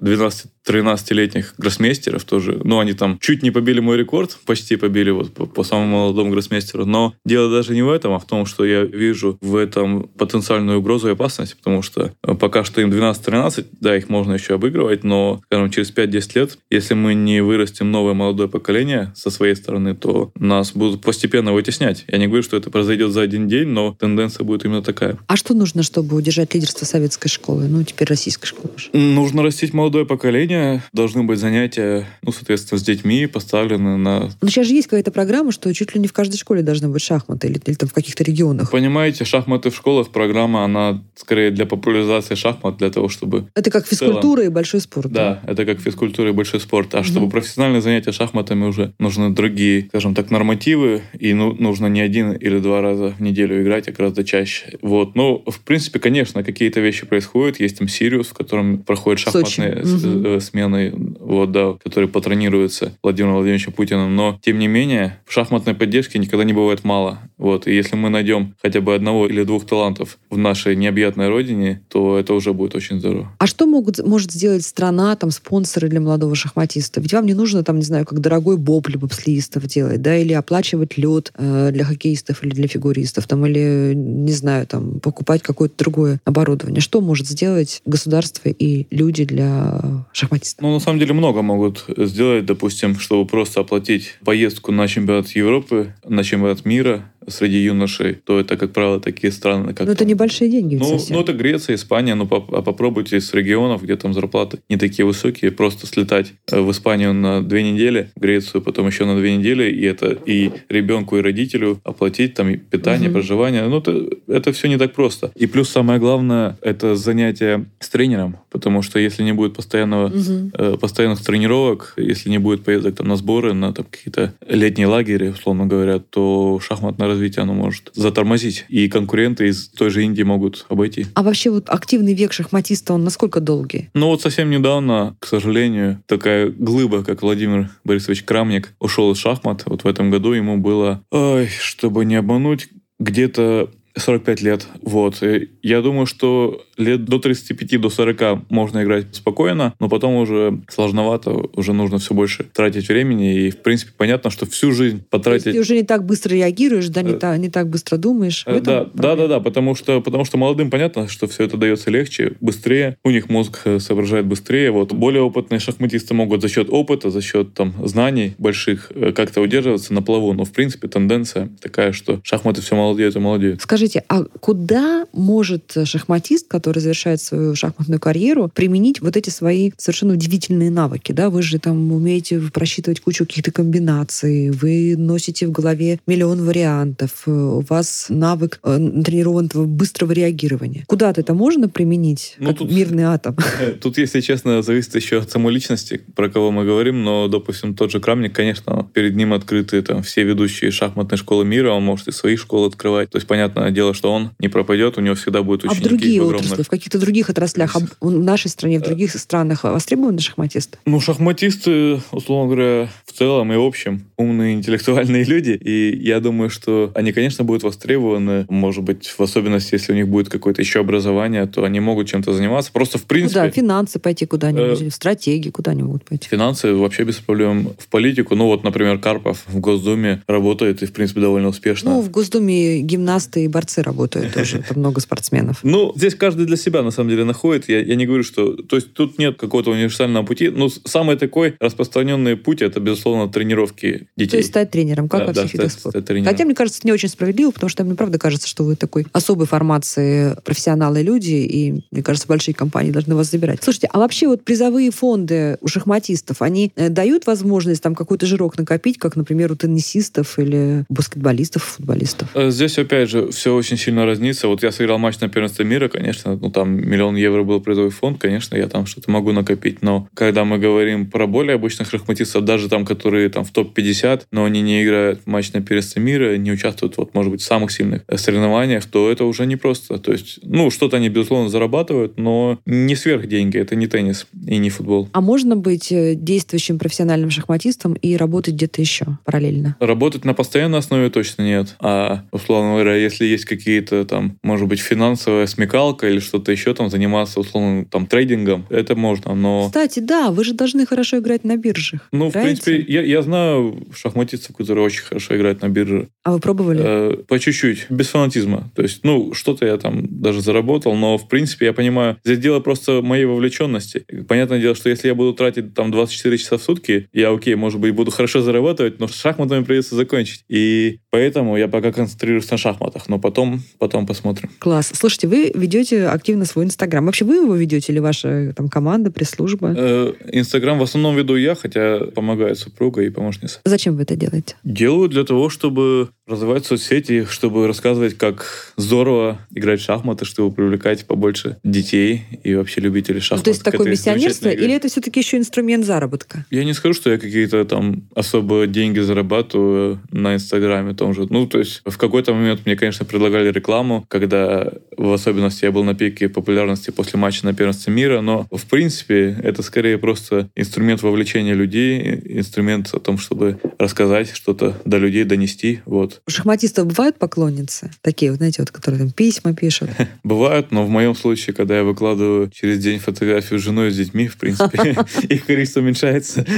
12-13-летних 0.66 1.54
гроссмейстеров 1.58 2.24
тоже. 2.24 2.60
Ну, 2.64 2.78
они 2.78 2.92
там 2.92 3.18
чуть 3.20 3.42
не 3.42 3.50
побили 3.50 3.80
мой 3.80 3.96
рекорд, 3.96 4.38
почти 4.46 4.76
побили 4.76 5.10
вот 5.10 5.34
по, 5.34 5.46
по 5.46 5.62
самому 5.62 5.98
молодому 5.98 6.30
гроссмейстеру. 6.30 6.86
Но 6.86 7.14
дело 7.24 7.50
даже 7.50 7.74
не 7.74 7.82
в 7.82 7.90
этом, 7.90 8.12
а 8.14 8.18
в 8.18 8.26
том, 8.26 8.46
что 8.46 8.64
я 8.64 8.82
вижу 8.82 9.38
в 9.40 9.56
этом 9.56 10.08
потенциальную 10.18 10.78
угрозу 10.78 11.08
и 11.08 11.12
опасность, 11.12 11.56
потому 11.56 11.82
что 11.82 12.12
э, 12.22 12.34
пока 12.34 12.64
что 12.64 12.80
им 12.80 12.90
12-13, 12.90 13.66
да, 13.80 13.96
их 13.96 14.08
можно 14.08 14.32
еще 14.34 14.54
обыгрывать, 14.54 15.04
но, 15.04 15.40
скажем, 15.46 15.70
через 15.70 15.92
5-10 15.92 16.30
лет, 16.38 16.58
если 16.70 16.94
мы 16.94 17.14
не 17.14 17.42
вырастим 17.42 17.90
новое 17.90 18.14
молодое 18.14 18.48
поколение 18.48 19.12
со 19.14 19.30
своей 19.30 19.54
стороны, 19.54 19.94
то 19.94 20.30
нас 20.34 20.72
будут 20.72 21.02
постепенно 21.02 21.52
вытеснять. 21.52 22.04
Я 22.08 22.18
не 22.18 22.26
говорю, 22.26 22.42
что 22.42 22.56
это 22.56 22.70
произойдет 22.70 23.10
за 23.12 23.20
один 23.22 23.48
день, 23.48 23.65
но 23.72 23.96
тенденция 23.98 24.44
будет 24.44 24.64
именно 24.64 24.83
такая. 24.83 25.18
А 25.26 25.37
что 25.37 25.55
нужно, 25.55 25.83
чтобы 25.83 26.16
удержать 26.16 26.55
лидерство 26.55 26.85
советской 26.85 27.29
школы? 27.29 27.66
Ну, 27.68 27.83
теперь 27.85 28.09
российской 28.09 28.46
школы. 28.46 28.70
Нужно 28.92 29.42
растить 29.42 29.72
молодое 29.74 30.07
поколение, 30.07 30.83
должны 30.92 31.22
быть 31.24 31.38
занятия, 31.38 32.07
ну, 32.22 32.33
соответственно, 32.33 32.79
с 32.79 32.83
детьми 32.83 33.26
поставлены 33.26 33.96
на... 33.96 34.31
Но 34.40 34.48
сейчас 34.48 34.66
же 34.66 34.74
есть 34.74 34.88
какая-то 34.88 35.11
программа, 35.11 35.52
что 35.52 35.72
чуть 35.74 35.94
ли 35.94 36.00
не 36.00 36.07
в 36.09 36.12
каждой 36.12 36.37
школе 36.37 36.62
должны 36.62 36.88
быть 36.88 37.02
шахматы 37.02 37.48
или, 37.48 37.61
или 37.64 37.74
там 37.74 37.88
в 37.88 37.92
каких-то 37.92 38.24
регионах. 38.24 38.70
Понимаете, 38.70 39.24
шахматы 39.24 39.70
в 39.70 39.76
школах, 39.76 40.11
программа, 40.11 40.64
она 40.64 41.02
скорее 41.14 41.50
для 41.50 41.66
популяризации 41.66 42.35
шахмат, 42.35 42.76
для 42.79 42.90
того, 42.90 43.09
чтобы... 43.09 43.48
Это 43.55 43.70
как 43.70 43.87
целом. 43.87 44.14
физкультура 44.14 44.44
и 44.44 44.48
большой 44.48 44.81
спорт. 44.81 45.11
Да, 45.12 45.40
это 45.46 45.64
как 45.64 45.81
физкультура 45.81 46.31
и 46.31 46.33
большой 46.33 46.61
спорт. 46.61 46.94
А 46.94 47.02
чтобы 47.02 47.26
Мгм. 47.26 47.31
профессиональные 47.31 47.83
занятия 47.83 48.12
шахматами 48.12 48.64
уже 48.64 48.92
нужны 48.98 49.31
другие, 49.31 49.87
скажем 49.88 50.14
так, 50.14 50.31
нормативы, 50.31 51.02
и 51.18 51.35
ну, 51.35 51.52
нужно 51.52 51.87
не 51.87 52.00
один 52.00 52.33
или 52.33 52.59
два 52.59 52.81
раза 52.81 53.14
в 53.18 53.22
неделю 53.22 53.55
играть, 53.62 53.88
а 53.88 53.92
гораздо 53.92 54.24
чаще. 54.24 54.78
Вот. 54.82 55.14
Ну, 55.14 55.42
в 55.46 55.60
принципе, 55.60 55.98
конечно, 55.98 56.42
какие-то 56.42 56.80
вещи 56.80 57.06
происходят. 57.06 57.60
Есть 57.60 57.78
там 57.78 57.88
Сириус, 57.88 58.28
в 58.28 58.34
котором 58.34 58.78
проходят 58.78 59.20
шахматные 59.20 59.82
э, 59.82 60.40
смены, 60.40 60.92
вот, 61.20 61.52
да, 61.52 61.74
которые 61.82 62.08
патронируются 62.08 62.92
Владимиром 63.02 63.34
Владимировичем 63.34 63.72
Путиным. 63.72 64.14
Но, 64.14 64.38
тем 64.42 64.58
не 64.58 64.68
менее, 64.68 65.20
шахматной 65.28 65.74
поддержки 65.74 66.18
никогда 66.18 66.44
не 66.44 66.52
бывает 66.52 66.84
мало. 66.84 67.20
Вот. 67.38 67.66
И 67.66 67.74
если 67.74 67.96
мы 67.96 68.10
найдем 68.10 68.54
хотя 68.62 68.80
бы 68.80 68.94
одного 68.94 69.26
или 69.26 69.42
двух 69.44 69.66
талантов 69.66 70.18
в 70.30 70.38
нашей 70.38 70.76
необъятной 70.76 71.28
родине, 71.28 71.82
то 71.88 72.18
это 72.18 72.34
уже 72.34 72.52
будет 72.52 72.74
очень 72.74 72.98
здорово. 72.98 73.32
А 73.38 73.46
что 73.46 73.66
могут, 73.66 74.04
может 74.04 74.32
сделать 74.32 74.64
страна, 74.64 75.16
там, 75.16 75.30
спонсоры 75.30 75.88
для 75.88 76.00
молодого 76.00 76.34
шахматиста? 76.34 77.00
Ведь 77.00 77.12
вам 77.12 77.26
не 77.26 77.34
нужно, 77.34 77.62
там, 77.62 77.76
не 77.76 77.84
знаю, 77.84 78.04
как 78.04 78.20
дорогой 78.20 78.56
боб 78.56 78.86
для 78.88 78.98
бобслеистов 78.98 79.66
делать, 79.66 80.02
да, 80.02 80.16
или 80.16 80.32
оплачивать 80.32 80.98
лед 80.98 81.32
э, 81.36 81.70
для 81.72 81.84
хоккеистов 81.84 82.42
или 82.42 82.50
для 82.50 82.68
фигуристов, 82.68 83.26
там, 83.26 83.45
или, 83.46 83.94
не 83.94 84.32
знаю, 84.32 84.66
там, 84.66 85.00
покупать 85.00 85.42
какое-то 85.42 85.74
другое 85.78 86.20
оборудование. 86.24 86.80
Что 86.80 87.00
может 87.00 87.26
сделать 87.26 87.80
государство 87.87 88.48
и 88.48 88.87
люди 88.90 89.24
для 89.24 90.04
шахматистов? 90.12 90.62
Ну, 90.62 90.74
на 90.74 90.80
самом 90.80 90.98
деле, 90.98 91.12
много 91.12 91.42
могут 91.42 91.85
сделать, 91.96 92.46
допустим, 92.46 92.98
чтобы 92.98 93.26
просто 93.26 93.61
оплатить 93.61 94.18
поездку 94.24 94.72
на 94.72 94.88
чемпионат 94.88 95.28
Европы, 95.30 95.94
на 96.04 96.24
чемпионат 96.24 96.64
мира 96.64 97.11
среди 97.28 97.58
юношей, 97.64 98.14
то 98.24 98.38
это, 98.40 98.56
как 98.56 98.72
правило, 98.72 99.00
такие 99.00 99.32
страны, 99.32 99.74
как... 99.74 99.86
Ну, 99.86 99.92
это 99.92 100.04
небольшие 100.04 100.50
деньги 100.50 100.76
Ну, 100.76 100.84
совсем. 100.84 101.16
ну, 101.16 101.22
это 101.22 101.32
Греция, 101.32 101.74
Испания, 101.76 102.14
ну, 102.14 102.26
поп- 102.26 102.52
а 102.54 102.62
попробуйте 102.62 103.20
с 103.20 103.32
регионов, 103.34 103.82
где 103.82 103.96
там 103.96 104.14
зарплаты 104.14 104.58
не 104.68 104.76
такие 104.76 105.04
высокие, 105.06 105.50
просто 105.50 105.86
слетать 105.86 106.32
э, 106.50 106.60
в 106.60 106.70
Испанию 106.70 107.12
на 107.14 107.42
две 107.42 107.62
недели, 107.62 108.10
в 108.16 108.20
Грецию 108.20 108.62
потом 108.62 108.86
еще 108.86 109.04
на 109.04 109.16
две 109.16 109.36
недели, 109.36 109.70
и 109.70 109.82
это 109.84 110.16
и 110.26 110.50
ребенку, 110.68 111.16
и 111.16 111.20
родителю 111.20 111.80
оплатить 111.84 112.34
там 112.34 112.56
питание, 112.56 113.08
Мгм. 113.08 113.14
проживание. 113.14 113.62
Ну, 113.68 113.78
это, 113.78 114.06
это 114.28 114.52
все 114.52 114.68
не 114.68 114.76
так 114.78 114.92
просто. 114.94 115.30
И 115.34 115.46
плюс 115.46 115.68
самое 115.68 115.98
главное, 115.98 116.56
это 116.62 116.94
занятие 116.96 117.66
с 117.80 117.88
тренером, 117.88 118.36
потому 118.50 118.82
что 118.82 118.98
если 118.98 119.22
не 119.24 119.32
будет 119.32 119.54
постоянного 119.54 120.08
Мгм. 120.08 120.52
э, 120.54 120.76
постоянных 120.80 121.22
тренировок, 121.24 121.94
если 121.96 122.30
не 122.30 122.38
будет 122.38 122.64
поездок 122.64 122.94
там 122.96 123.08
на 123.08 123.16
сборы, 123.16 123.52
на 123.52 123.72
там, 123.72 123.86
какие-то 123.90 124.32
летние 124.48 124.86
лагеря, 124.86 125.30
условно 125.30 125.66
говоря, 125.66 125.98
то 125.98 126.58
шахматное 126.62 127.08
развитие 127.16 127.42
оно 127.42 127.55
может 127.55 127.90
затормозить. 127.94 128.64
И 128.68 128.88
конкуренты 128.88 129.48
из 129.48 129.68
той 129.68 129.90
же 129.90 130.05
Индии 130.05 130.22
могут 130.22 130.66
обойти. 130.68 131.07
А 131.14 131.22
вообще 131.22 131.50
вот 131.50 131.68
активный 131.68 132.14
век 132.14 132.33
шахматиста, 132.33 132.92
он 132.92 133.05
насколько 133.05 133.40
долгий? 133.40 133.88
Ну 133.94 134.09
вот 134.09 134.22
совсем 134.22 134.50
недавно, 134.50 135.16
к 135.18 135.26
сожалению, 135.26 136.02
такая 136.07 136.50
глыба, 136.50 137.02
как 137.02 137.22
Владимир 137.22 137.70
Борисович 137.85 138.22
Крамник, 138.22 138.74
ушел 138.79 139.11
из 139.12 139.18
шахмат. 139.18 139.62
Вот 139.66 139.85
в 139.85 139.87
этом 139.87 140.11
году 140.11 140.33
ему 140.33 140.59
было, 140.59 141.02
ой, 141.11 141.48
чтобы 141.48 142.05
не 142.05 142.16
обмануть, 142.16 142.68
где-то 142.98 143.70
45 143.96 144.42
лет. 144.42 144.66
Вот. 144.82 145.22
И 145.22 145.50
я 145.62 145.80
думаю, 145.82 146.06
что 146.06 146.62
лет 146.76 147.04
до 147.04 147.18
35, 147.18 147.80
до 147.80 147.88
40 147.90 148.50
можно 148.50 148.82
играть 148.82 149.06
спокойно, 149.12 149.74
но 149.80 149.88
потом 149.88 150.14
уже 150.16 150.61
сложновато, 150.68 151.30
уже 151.54 151.72
нужно 151.72 151.98
все 151.98 152.14
больше 152.14 152.44
тратить 152.52 152.88
времени. 152.88 153.46
И, 153.46 153.50
в 153.50 153.59
принципе, 153.62 153.92
понятно, 153.96 154.30
что 154.30 154.46
всю 154.46 154.72
жизнь 154.72 155.02
потратить... 155.11 155.52
ты 155.52 155.61
уже 155.61 155.74
не 155.74 155.82
так 155.82 156.04
быстро 156.04 156.35
реагируешь, 156.35 156.88
да, 156.88 157.02
не, 157.02 157.12
Э, 157.12 157.18
та- 157.18 157.37
не 157.38 157.48
так 157.48 157.68
быстро 157.70 157.96
думаешь. 157.96 158.44
Э, 158.46 158.61
Да, 158.61 158.61
да, 158.61 158.85
проблема. 158.85 159.16
да, 159.16 159.26
да, 159.28 159.40
потому 159.40 159.74
что, 159.74 160.00
потому 160.00 160.24
что 160.24 160.37
молодым 160.37 160.70
понятно, 160.70 161.09
что 161.09 161.26
все 161.26 161.44
это 161.44 161.56
дается 161.56 161.90
легче, 161.90 162.35
быстрее, 162.40 162.98
у 163.04 163.11
них 163.11 163.28
мозг 163.30 163.61
э, 163.64 163.78
соображает 163.78 164.26
быстрее. 164.26 164.70
Вот 164.70 164.92
более 164.92 165.22
опытные 165.22 165.59
шахматисты 165.61 166.12
могут 166.14 166.42
за 166.42 166.48
счет 166.48 166.68
опыта, 166.70 167.11
за 167.11 167.22
счет 167.22 167.54
там 167.54 167.72
знаний 167.87 168.35
больших 168.38 168.92
э, 168.94 169.12
как-то 169.12 169.40
удерживаться 169.40 169.94
на 169.94 170.02
плаву. 170.02 170.32
Но 170.35 170.44
в 170.44 170.52
принципе 170.52 170.88
тенденция 170.88 171.48
такая, 171.62 171.92
что 171.92 172.20
шахматы 172.22 172.61
все 172.61 172.76
молодеют 172.76 173.16
и 173.16 173.18
молодеют. 173.18 173.62
Скажите, 173.87 174.05
а 174.09 174.25
куда 174.40 175.07
может 175.12 175.77
шахматист, 175.85 176.49
который 176.49 176.81
завершает 176.81 177.20
свою 177.20 177.55
шахматную 177.55 178.01
карьеру, 178.01 178.51
применить 178.53 179.01
вот 179.01 179.16
эти 179.16 179.31
свои 179.31 179.70
совершенно 179.77 180.14
удивительные 180.14 180.72
навыки? 180.72 181.12
Да? 181.12 181.31
Вы 181.31 181.42
же 181.42 181.61
там 181.61 181.92
умеете 181.92 182.40
просчитывать 182.53 182.99
кучу 182.99 183.25
каких-то 183.25 183.53
комбинаций, 183.53 184.51
вы 184.51 184.96
носите 184.99 185.46
в 185.46 185.53
голове 185.53 186.01
миллион 186.07 186.44
вариантов, 186.44 187.22
э, 187.27 187.31
у 187.31 187.61
вас 187.61 188.07
навык 188.09 188.59
э, 188.64 188.77
тренированного 189.05 189.66
быстрого 189.66 190.11
реагирования. 190.11 190.83
Куда-то 190.88 191.20
это 191.20 191.33
можно 191.35 191.68
применить, 191.68 192.35
Ну, 192.40 192.49
как 192.49 192.59
тут- 192.59 192.72
мирный 192.72 193.05
атом? 193.14 193.37
Тут, 193.81 193.99
если 193.99 194.20
честно, 194.20 194.62
зависит 194.62 194.96
еще 194.96 195.20
от 195.20 195.31
самой 195.31 195.55
личности, 195.55 196.01
про 196.16 196.29
кого 196.29 196.51
мы 196.51 196.64
говорим, 196.64 197.05
но, 197.05 197.29
допустим, 197.29 197.75
тот 197.77 197.92
же 197.92 198.01
Крамник, 198.01 198.35
конечно, 198.35 198.88
перед 198.92 199.14
ним 199.14 199.33
открыты 199.33 199.81
там 199.83 200.03
все 200.03 200.25
ведущие 200.25 200.72
шахматные 200.72 201.18
школы 201.18 201.44
мира, 201.44 201.70
он 201.70 201.85
может 201.85 202.09
и 202.09 202.12
свои 202.12 202.35
школы 202.35 202.66
открывать. 202.66 203.11
То 203.11 203.18
есть, 203.18 203.29
понятное 203.29 203.66
дело, 203.76 203.94
что 203.94 204.12
он 204.12 204.30
не 204.40 204.48
пропадет, 204.48 204.98
у 204.98 205.00
него 205.00 205.14
всегда 205.14 205.42
будут 205.42 205.64
А 205.64 205.68
в 205.68 205.72
ученики 205.72 205.88
другие 205.88 206.20
огромных. 206.20 206.40
отрасли, 206.42 206.62
в 206.64 206.68
каких-то 206.68 206.98
других 206.98 207.30
отраслях, 207.30 207.76
в 208.00 208.10
нашей 208.10 208.48
стране, 208.48 208.80
в 208.80 208.82
других 208.82 209.12
странах 209.12 209.62
востребованы 209.62 210.18
шахматисты? 210.20 210.78
Ну, 210.84 210.98
шахматисты, 211.00 212.00
условно 212.12 212.54
говоря, 212.54 212.88
в 213.04 213.12
целом 213.12 213.52
и 213.52 213.56
в 213.56 213.62
общем, 213.62 214.06
умные 214.16 214.54
интеллектуальные 214.54 215.24
люди. 215.32 215.50
И 215.50 215.96
я 216.02 216.20
думаю, 216.20 216.50
что 216.50 216.90
они, 216.94 217.12
конечно, 217.12 217.44
будут 217.44 217.62
востребованы. 217.62 218.46
Может 218.48 218.82
быть, 218.84 219.06
в 219.06 219.20
особенности, 219.20 219.74
если 219.74 219.92
у 219.92 219.94
них 219.94 220.08
будет 220.08 220.28
какое-то 220.28 220.62
еще 220.62 220.80
образование, 220.80 221.46
то 221.46 221.64
они 221.64 221.80
могут 221.80 222.08
чем-то 222.08 222.32
заниматься. 222.32 222.72
Просто, 222.72 222.98
в 222.98 223.04
принципе, 223.04 223.40
Куда? 223.40 223.50
Финансы 223.50 223.98
пойти 223.98 224.26
куда-нибудь, 224.26 224.80
Э, 224.82 224.88
в 224.88 224.94
стратегии 224.94 225.50
куда-нибудь 225.50 226.04
пойти. 226.04 226.28
финансы 226.28 226.72
вообще 226.74 227.04
без 227.04 227.16
проблем 227.16 227.70
в 227.78 227.88
политику. 227.88 228.34
Ну, 228.34 228.46
вот, 228.46 228.64
например, 228.64 228.98
Карпов 228.98 229.44
в 229.46 229.60
Госдуме 229.60 230.22
работает 230.26 230.82
и, 230.82 230.86
в 230.86 230.92
принципе, 230.92 231.20
довольно 231.20 231.48
успешно. 231.48 231.90
Ну, 231.90 232.00
в 232.00 232.10
Госдуме 232.10 232.80
гимнасты 232.80 233.44
и 233.44 233.48
борцы 233.56 233.82
работают 233.82 234.34
тоже, 234.34 234.62
там 234.68 234.78
много 234.78 235.00
спортсменов. 235.00 235.60
Ну, 235.62 235.92
здесь 235.96 236.14
каждый 236.14 236.46
для 236.46 236.56
себя, 236.56 236.82
на 236.82 236.90
самом 236.90 237.10
деле, 237.10 237.24
находит. 237.24 237.68
Я, 237.68 237.80
я 237.80 237.94
не 237.96 238.06
говорю, 238.06 238.22
что... 238.22 238.52
То 238.54 238.76
есть 238.76 238.92
тут 238.92 239.18
нет 239.18 239.38
какого-то 239.38 239.70
универсального 239.70 240.24
пути. 240.26 240.50
С- 240.50 240.80
самый 240.84 241.16
такой 241.16 241.54
распространенный 241.60 242.36
путь— 242.36 242.60
это, 242.66 242.80
безусловно, 242.80 243.32
тренировки 243.32 244.08
детей. 244.16 244.30
То 244.30 244.36
есть 244.36 244.48
стать 244.50 244.70
тренером, 244.70 245.08
как 245.08 245.20
Да, 245.20 245.26
во 245.28 245.32
да, 245.32 245.40
всех 245.42 245.54
видах 245.54 245.70
стать- 245.70 245.80
спорта. 245.80 246.00
стать. 246.02 246.24
Хотя, 246.24 246.44
мне 246.44 246.54
кажется, 246.54 246.80
это 246.80 246.88
не 246.88 246.92
очень 246.92 247.08
справедливо, 247.08 247.50
потому 247.50 247.70
что 247.70 247.84
мне 247.84 247.94
правда 247.94 248.18
кажется, 248.18 248.46
что 248.48 248.64
вы 248.64 248.76
такой 248.76 249.06
особой 249.12 249.46
формации 249.46 250.36
профессионалы 250.44 251.02
люди, 251.02 251.32
и, 251.32 251.82
мне 251.90 252.02
кажется, 252.02 252.28
большие 252.28 252.54
компании 252.54 252.90
должны 252.90 253.14
вас 253.14 253.30
забирать. 253.30 253.60
Слушайте, 253.62 253.88
а 253.92 253.98
вообще 253.98 254.26
вот 254.28 254.44
призовые 254.44 254.90
фонды 254.90 255.56
у 255.60 255.68
шахматистов, 255.68 256.42
они 256.42 256.72
э, 256.76 256.88
дают 256.88 257.26
возможность 257.26 257.82
там 257.82 257.94
какой-то 257.94 258.26
жирок 258.26 258.58
накопить, 258.58 258.98
как, 258.98 259.16
например, 259.16 259.52
у 259.52 259.56
теннисистов 259.56 260.38
или 260.38 260.84
баскетболистов, 260.88 261.62
футболистов? 261.62 262.28
Э, 262.34 262.50
Здесь, 262.50 262.78
опять 262.78 263.08
же, 263.10 263.30
все 263.30 263.45
очень 263.52 263.76
сильно 263.76 264.06
разнится. 264.06 264.48
Вот 264.48 264.62
я 264.62 264.72
сыграл 264.72 264.98
матч 264.98 265.20
на 265.20 265.28
первенстве 265.28 265.64
мира, 265.64 265.88
конечно, 265.88 266.37
ну 266.37 266.50
там 266.50 266.76
миллион 266.76 267.16
евро 267.16 267.42
был 267.42 267.61
призовой 267.61 267.90
фонд, 267.90 268.18
конечно, 268.18 268.56
я 268.56 268.68
там 268.68 268.87
что-то 268.87 269.11
могу 269.11 269.32
накопить, 269.32 269.82
но 269.82 270.09
когда 270.14 270.44
мы 270.44 270.59
говорим 270.59 271.11
про 271.11 271.26
более 271.26 271.54
обычных 271.54 271.90
шахматистов, 271.90 272.44
даже 272.44 272.68
там, 272.68 272.85
которые 272.85 273.28
там 273.28 273.44
в 273.44 273.50
топ-50, 273.50 274.22
но 274.32 274.44
они 274.44 274.62
не 274.62 274.82
играют 274.82 275.26
матч 275.26 275.52
на 275.52 275.61
первенстве 275.61 276.02
мира, 276.02 276.37
не 276.37 276.52
участвуют, 276.52 276.96
вот, 276.96 277.14
может 277.14 277.32
быть, 277.32 277.40
в 277.40 277.44
самых 277.44 277.70
сильных 277.70 278.02
соревнованиях, 278.14 278.85
то 278.87 279.11
это 279.11 279.24
уже 279.24 279.46
непросто. 279.46 279.98
То 279.98 280.12
есть, 280.12 280.38
ну, 280.42 280.70
что-то 280.70 280.96
они, 280.96 281.09
безусловно, 281.09 281.48
зарабатывают, 281.48 282.18
но 282.18 282.59
не 282.66 282.96
сверх 282.96 283.26
деньги, 283.26 283.59
это 283.59 283.76
не 283.76 283.87
теннис 283.87 284.26
и 284.46 284.59
не 284.59 284.70
футбол. 284.70 285.09
А 285.12 285.20
можно 285.20 285.56
быть 285.56 285.92
э, 285.92 286.14
действующим 286.14 286.78
профессиональным 286.78 287.30
шахматистом 287.30 287.94
и 287.94 288.16
работать 288.16 288.54
где-то 288.54 288.80
еще 288.80 289.18
параллельно? 289.24 289.76
Работать 289.80 290.24
на 290.24 290.35
постоянной 290.35 290.78
основе 290.78 291.11
точно 291.11 291.42
нет. 291.42 291.76
А, 291.80 292.22
условно 292.32 292.72
говоря, 292.72 292.94
если 292.96 293.24
есть 293.37 293.44
какие-то 293.44 294.05
там, 294.05 294.38
может 294.42 294.66
быть, 294.68 294.81
финансовая 294.81 295.46
смекалка 295.46 296.09
или 296.09 296.18
что-то 296.18 296.53
еще 296.53 296.75
там, 296.75 296.90
заниматься 296.90 297.40
условно 297.40 297.85
там 297.85 298.07
трейдингом, 298.07 298.66
это 298.70 298.96
можно, 298.96 299.35
но... 299.35 299.66
Кстати, 299.66 300.01
да, 300.01 300.31
вы 300.31 300.44
же 300.44 300.55
должны 300.55 300.87
хорошо 300.87 301.18
играть 301.18 301.44
на 301.44 301.57
биржах. 301.57 302.09
Ну, 302.12 302.29
Играете? 302.29 302.38
в 302.38 302.64
принципе, 302.64 302.92
я, 302.92 303.03
я 303.03 303.22
знаю 303.22 303.87
шахматистов, 303.94 304.57
которые 304.57 304.85
очень 304.85 305.03
хорошо 305.03 305.37
играют 305.37 305.62
на 305.62 305.68
бирже. 305.68 306.09
А 306.25 306.33
вы 306.33 306.40
пробовали? 306.40 306.81
Э, 306.83 307.16
по 307.29 307.38
чуть-чуть, 307.38 307.87
без 307.90 308.09
фанатизма. 308.09 308.70
То 308.75 308.83
есть, 308.83 309.05
ну, 309.05 309.35
что-то 309.35 309.66
я 309.66 309.77
там 309.77 310.07
даже 310.20 310.40
заработал, 310.40 310.94
но, 310.94 311.18
в 311.18 311.29
принципе, 311.29 311.66
я 311.66 311.72
понимаю, 311.72 312.16
здесь 312.25 312.38
дело 312.38 312.61
просто 312.61 313.03
моей 313.03 313.25
вовлеченности. 313.25 314.05
Понятное 314.29 314.61
дело, 314.61 314.75
что 314.75 314.88
если 314.88 315.09
я 315.09 315.14
буду 315.14 315.35
тратить 315.35 315.75
там 315.75 315.90
24 315.90 316.38
часа 316.38 316.59
в 316.59 316.62
сутки, 316.62 317.09
я, 317.12 317.31
окей, 317.31 317.55
может 317.55 317.81
быть, 317.81 317.94
буду 317.94 318.11
хорошо 318.11 318.40
зарабатывать, 318.40 318.99
но 318.99 319.09
с 319.09 319.14
шахматами 319.14 319.64
придется 319.64 319.94
закончить. 319.94 320.44
И 320.49 321.01
поэтому 321.11 321.57
я 321.57 321.68
пока 321.68 321.92
концентрируюсь 321.92 322.51
на 322.51 322.57
шахматах, 322.57 323.09
но 323.09 323.18
потом, 323.26 323.60
потом 323.78 324.06
посмотрим. 324.06 324.50
Класс. 324.60 324.92
Слушайте, 324.94 325.26
вы 325.26 325.50
ведете 325.52 326.06
активно 326.06 326.44
свой 326.44 326.64
Инстаграм. 326.64 327.04
Вообще 327.04 327.24
вы 327.24 327.34
его 327.36 327.56
ведете 327.56 327.92
или 327.92 327.98
ваша 327.98 328.52
там 328.54 328.68
команда, 328.68 329.10
пресс-служба? 329.10 329.74
Э, 329.76 330.12
Инстаграм 330.30 330.78
в 330.78 330.82
основном 330.84 331.16
веду 331.16 331.34
я, 331.34 331.56
хотя 331.56 331.98
помогает 332.14 332.56
супруга 332.56 333.02
и 333.02 333.10
помощница. 333.10 333.58
Зачем 333.64 333.96
вы 333.96 334.02
это 334.02 334.14
делаете? 334.14 334.54
Делаю 334.62 335.08
для 335.08 335.24
того, 335.24 335.50
чтобы 335.50 336.10
развивать 336.28 336.66
соцсети, 336.66 337.24
чтобы 337.28 337.66
рассказывать, 337.66 338.16
как 338.16 338.72
здорово 338.76 339.38
играть 339.52 339.80
в 339.80 339.84
шахматы, 339.84 340.24
чтобы 340.24 340.54
привлекать 340.54 341.04
побольше 341.06 341.56
детей 341.64 342.22
и 342.44 342.54
вообще 342.54 342.80
любителей 342.80 343.16
Ну, 343.18 343.22
шахмат. 343.22 343.44
то 343.44 343.50
есть 343.50 343.64
такое 343.64 343.88
миссионерство, 343.90 344.48
или 344.48 344.72
это 344.72 344.86
все-таки 344.88 345.18
еще 345.18 345.36
инструмент 345.36 345.84
заработка? 345.84 346.44
Я 346.50 346.62
не 346.64 346.74
скажу, 346.74 346.94
что 346.94 347.10
я 347.10 347.18
какие-то 347.18 347.64
там 347.64 348.08
особо 348.14 348.66
деньги 348.68 349.00
зарабатываю 349.00 350.00
на 350.12 350.34
Инстаграме 350.36 350.94
том 350.94 351.12
же. 351.14 351.26
Ну, 351.28 351.46
то 351.46 351.58
есть 351.58 351.82
в 351.84 351.96
какой-то 351.98 352.34
момент 352.34 352.60
мне, 352.66 352.76
конечно, 352.76 353.04
предлагали 353.16 353.50
рекламу, 353.50 354.05
когда 354.09 354.70
в 354.98 355.11
особенности 355.11 355.64
я 355.64 355.72
был 355.72 355.85
на 355.85 355.94
пике 355.94 356.29
популярности 356.29 356.90
после 356.90 357.18
матча 357.18 357.46
на 357.46 357.55
первенстве 357.55 357.90
мира, 357.90 358.20
но 358.20 358.46
в 358.50 358.66
принципе 358.66 359.38
это 359.42 359.62
скорее 359.62 359.96
просто 359.96 360.50
инструмент 360.55 361.02
вовлечения 361.02 361.55
людей, 361.55 362.20
инструмент 362.26 362.90
о 362.92 362.98
том, 362.98 363.16
чтобы 363.16 363.59
рассказать 363.79 364.31
что-то 364.35 364.76
до 364.85 364.98
людей, 364.98 365.24
донести. 365.24 365.81
Вот. 365.87 366.20
У 366.26 366.31
шахматистов 366.31 366.87
бывают 366.88 367.18
поклонницы? 367.18 367.90
Такие, 368.02 368.31
вот, 368.33 368.37
знаете, 368.37 368.61
вот, 368.61 368.70
которые 368.70 369.00
там 369.00 369.11
письма 369.11 369.55
пишут. 369.55 369.88
Бывают, 370.22 370.70
но 370.70 370.85
в 370.85 370.90
моем 370.90 371.14
случае, 371.14 371.55
когда 371.55 371.79
я 371.79 371.85
выкладываю 371.85 372.50
через 372.50 372.81
день 372.81 372.98
фотографию 372.98 373.59
с 373.59 373.62
женой 373.62 373.88
и 373.88 373.90
с 373.92 373.96
детьми, 373.96 374.29
в 374.29 374.37
принципе, 374.37 374.94
их 375.29 375.46
количество 375.46 375.81
уменьшается. 375.81 376.44